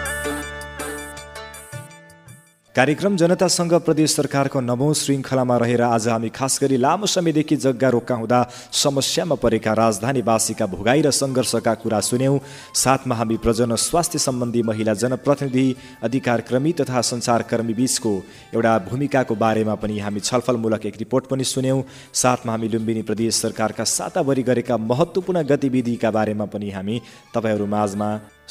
कार्यक्रम 2.79 3.17
जनतासँग 3.17 3.73
प्रदेश 3.83 4.15
सरकारको 4.15 4.61
नवौँ 4.61 4.93
श्रृङ्खलामा 4.95 5.57
रहेर 5.59 5.83
आज 5.83 6.07
हामी 6.09 6.29
खास 6.31 6.59
गरी 6.63 6.77
लामो 6.77 7.07
समयदेखि 7.07 7.57
जग्गा 7.57 7.89
रोक्का 7.91 8.15
हुँदा 8.15 8.43
समस्यामा 8.73 9.35
परेका 9.35 9.73
राजधानीवासीका 9.75 10.67
भोगाई 10.69 11.03
र 11.03 11.11
सङ्घर्षका 11.11 11.75
कुरा 11.75 12.01
सुन्यौँ। 12.01 12.39
साथमा 12.75 13.15
हामी 13.15 13.37
प्रजन 13.43 13.75
स्वास्थ्य 13.77 14.19
सम्बन्धी 14.19 14.63
महिला 14.63 14.95
जनप्रतिनिधि 14.95 15.67
अधिकारकर्मी 16.05 16.73
तथा 16.79 17.01
सञ्चारकर्मी 17.03 17.75
बिचको 17.75 18.15
एउटा 18.55 18.79
भूमिकाको 18.87 19.35
बारेमा 19.35 19.75
पनि 19.75 19.99
हामी 19.99 20.21
छलफलमूलक 20.21 20.87
एक 20.87 20.99
रिपोर्ट 20.99 21.27
पनि 21.27 21.45
सुन्यौँ। 21.47 21.83
साथमा 22.15 22.53
हामी 22.53 22.69
लुम्बिनी 22.69 23.03
प्रदेश 23.03 23.43
सरकारका 23.43 23.85
साताभरि 23.97 24.43
गरेका 24.53 24.77
महत्त्वपूर्ण 24.87 25.43
गतिविधिका 25.51 26.11
बारेमा 26.13 26.47
पनि 26.47 26.71
हामी 26.71 27.03
तपाईँहरू 27.35 27.67
माझमा 27.67 28.09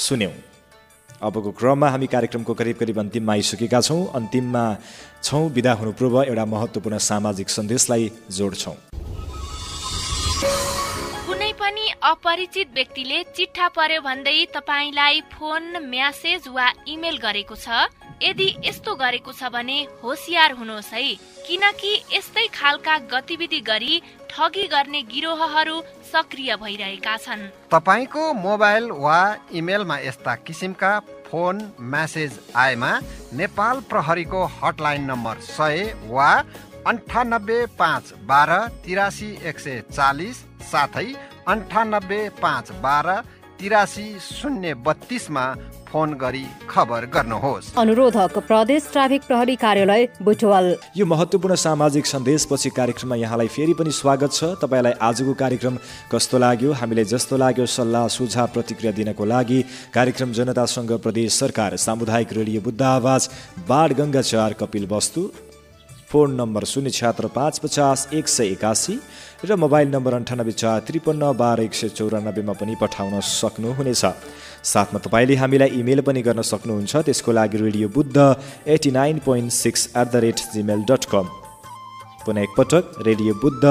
सुन्यौँ। 0.10 0.57
अबको 1.18 1.52
क्रममा 1.52 1.90
हामी 1.90 2.08
कार्यक्रमको 2.08 2.54
करिब 2.54 2.78
करिब 2.78 3.00
अन्तिममा 3.00 3.34
आइसकेका 3.34 3.82
छौँ। 3.82 4.02
अन्तिममा 4.14 4.64
छौँ 5.24 5.50
बिदा 5.52 5.74
हुनु 5.74 5.92
पूर्व 5.98 6.22
एउटा 6.24 6.46
महत्त्वपूर्ण 6.46 6.98
सामाजिक 7.02 7.50
सन्देशलाई 7.50 8.12
जोड्छौँ। 8.38 8.76
कुनै 11.28 11.52
पनि 11.60 11.86
अपरिचित 12.04 12.68
व्यक्तिले 12.74 13.24
चिठा 13.36 13.68
पर्यो 13.78 14.02
भन्दै 14.02 14.38
तपाईँलाई 14.54 15.22
फोन 15.34 15.64
म्यासेज 15.90 16.48
वा 16.48 16.68
इमेल 16.88 17.18
गरेको 17.18 17.56
छ 17.56 17.90
यदि 18.24 18.48
यस्तो 18.66 18.96
गरेको 18.96 19.32
छ 19.32 19.50
भने 19.54 19.78
होसियार 20.04 20.52
हुनुहोस् 20.60 20.94
है। 20.94 21.04
किनकि 21.48 21.92
यस्तै 22.14 22.46
खालका 22.54 22.98
गतिविधि 23.12 23.60
गरी 23.62 24.02
ठगी 24.38 24.66
गर्ने 24.70 25.02
गिरोहहरू 25.12 25.76
सक्रिय 26.06 26.56
भइरहेका 26.62 27.16
छन्। 27.18 27.42
तपाईँको 27.74 28.24
मोबाइल 28.38 28.92
वा 29.04 29.20
इमेलमा 29.52 29.98
यस्ता 30.00 30.36
किसिमका 30.46 30.92
फोन 31.26 31.62
म्यासेज 31.82 32.38
आएमा 32.64 32.92
नेपाल 33.34 33.80
प्रहरीको 33.90 34.44
हटलाइन 34.60 35.10
नम्बर 35.12 35.40
सय 35.48 35.82
वा 36.14 36.30
अन्ठानब्बे 36.88 37.60
पाँच 37.82 38.14
बाह्र 38.30 38.60
तिरासी 38.86 39.32
एक 39.50 39.60
सय 39.60 39.82
चालिस 39.90 40.44
साथै 40.72 41.08
अन्ठानब्बे 41.54 42.22
पाँच 42.38 42.72
बाह्र 42.86 43.20
तिरासी 43.60 44.08
शून्य 44.22 44.74
बत्तिसमा 44.86 45.46
फोन 45.92 46.14
गरी 46.14 46.46
खबर 46.70 47.06
गर्नुहोस्। 47.14 47.74
अनुरोधक 47.78 48.38
प्रदेश 48.48 48.90
ट्राफिक 48.92 49.22
प्रहरी 49.28 49.56
कार्यालय 49.56 50.08
बुटवल। 50.22 50.76
यो 50.98 51.06
महत्त्वपूर्ण 51.06 51.56
सामाजिक 51.58 52.06
सन्देशपछि 52.06 52.70
कार्यक्रममा 52.70 53.16
यहाँलाई 53.16 53.48
फेरि 53.48 53.74
पनि 53.74 53.92
स्वागत 53.92 54.32
छ। 54.32 54.44
तपाईँलाई 54.62 54.94
आजको 55.02 55.34
कार्यक्रम 55.34 55.78
कस्तो 56.12 56.38
लाग्यो 56.38 56.74
हामीलाई 56.74 57.06
जस्तो 57.06 57.38
लाग्यो 57.38 57.66
सल्लाह 57.68 58.08
सुझाव 58.10 58.48
प्रतिक्रिया 58.54 58.92
दिनको 58.92 59.26
लागि 59.26 59.60
कार्यक्रम 59.94 60.32
जनतासँग 60.34 60.92
प्रदेश 61.00 61.40
सरकार 61.40 61.76
सामुदायिक 61.78 62.34
रेडियो 62.34 62.62
बुद्ध 62.62 62.82
आवाज 62.82 63.30
बाढ 63.68 63.94
गङ्गा 63.94 64.22
चार 64.24 64.54
कपिल 64.60 64.88
वस्तु। 64.92 65.30
फोन 66.10 66.36
नम्बर 66.36 66.64
शून्य 66.64 66.90
छ्यात्र 66.90 67.28
पाँच 67.36 67.58
पचास 67.60 68.08
एक 68.14 68.28
सय 68.28 68.48
एकासी 68.48 68.94
र 69.44 69.56
मोबाइल 69.60 69.88
नम्बर 69.92 70.14
अन्ठानब्बे 70.14 70.52
चार 70.52 70.80
त्रिपन्न 70.88 71.32
बाह्र 71.36 71.62
एक 71.62 71.74
सय 71.76 71.90
चौरानब्बेमा 71.90 72.54
पनि 72.56 72.76
पठाउन 72.82 73.20
सक्नुहुनेछ। 73.20 74.04
साथमा 74.64 75.00
तपाईँले 75.04 75.36
हामीलाई 75.36 75.70
इमेल 75.76 76.02
पनि 76.08 76.22
गर्न 76.24 76.42
सक्नुहुन्छ। 76.48 77.04
त्यसको 77.12 77.32
लागि 77.32 77.58
radio 77.60 77.88
Buddha 77.92 78.18
eighty 78.66 78.92
nine 78.92 79.20
point 79.28 79.52
six 79.52 79.88
at 79.98 80.08
the 80.08 80.16
rate 80.24 80.40
gmail 80.56 80.88
dot 80.88 81.04
com. 81.12 81.28
पुनः 82.24 82.42
एकपटक 82.42 83.04
radio 83.08 83.34
Buddha 83.44 83.64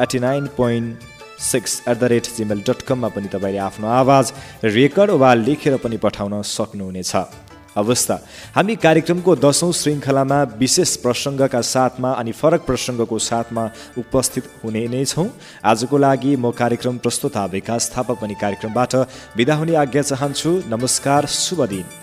eighty 0.00 0.18
nine 0.24 0.46
point 0.56 0.96
six 1.52 1.80
at 1.88 1.96
the 2.00 2.04
rate 2.08 2.26
gmail 2.36 2.64
dot 2.68 2.82
कममा 2.88 3.08
पनि 3.12 3.28
तपाईँले 3.28 3.60
आफ्नो 3.68 3.88
आवाज 4.00 4.32
रेकर्ड 4.64 5.10
वा 5.20 5.34
लेखेर 5.44 5.76
पनि 5.84 5.96
पठाउन 6.00 6.40
सक्नुहुनेछ। 6.56 7.14
अवस्था। 7.76 8.14
हामी 8.54 8.76
कार्यक्रमको 8.76 9.36
दसौँ 9.36 9.72
श्रृङ्खलामा 9.72 10.42
विशेष 10.58 10.96
प्रसङ्गका 10.96 11.60
साथमा 11.60 12.10
अनि 12.12 12.32
फरक 12.32 12.66
प्रसङ्गको 12.66 13.18
साथमा 13.20 13.64
उपस्थित 13.98 14.44
हुने 14.64 14.86
नै 14.88 15.04
छौँ। 15.04 15.28
आजको 15.64 15.98
लागि 15.98 16.36
म 16.36 16.50
कार्यक्रम 16.52 16.98
प्रस्तुता 16.98 17.44
विकास 17.46 17.90
थापा 17.96 18.14
पनि 18.14 18.34
कार्यक्रमबाट 18.34 18.94
बिदा 19.36 19.54
हुने 19.54 19.74
आज्ञा 19.76 20.02
चाहन्छु। 20.02 20.50
नमस्कार 20.68 21.26
शुभ 21.26 21.66
दिन। 21.66 22.01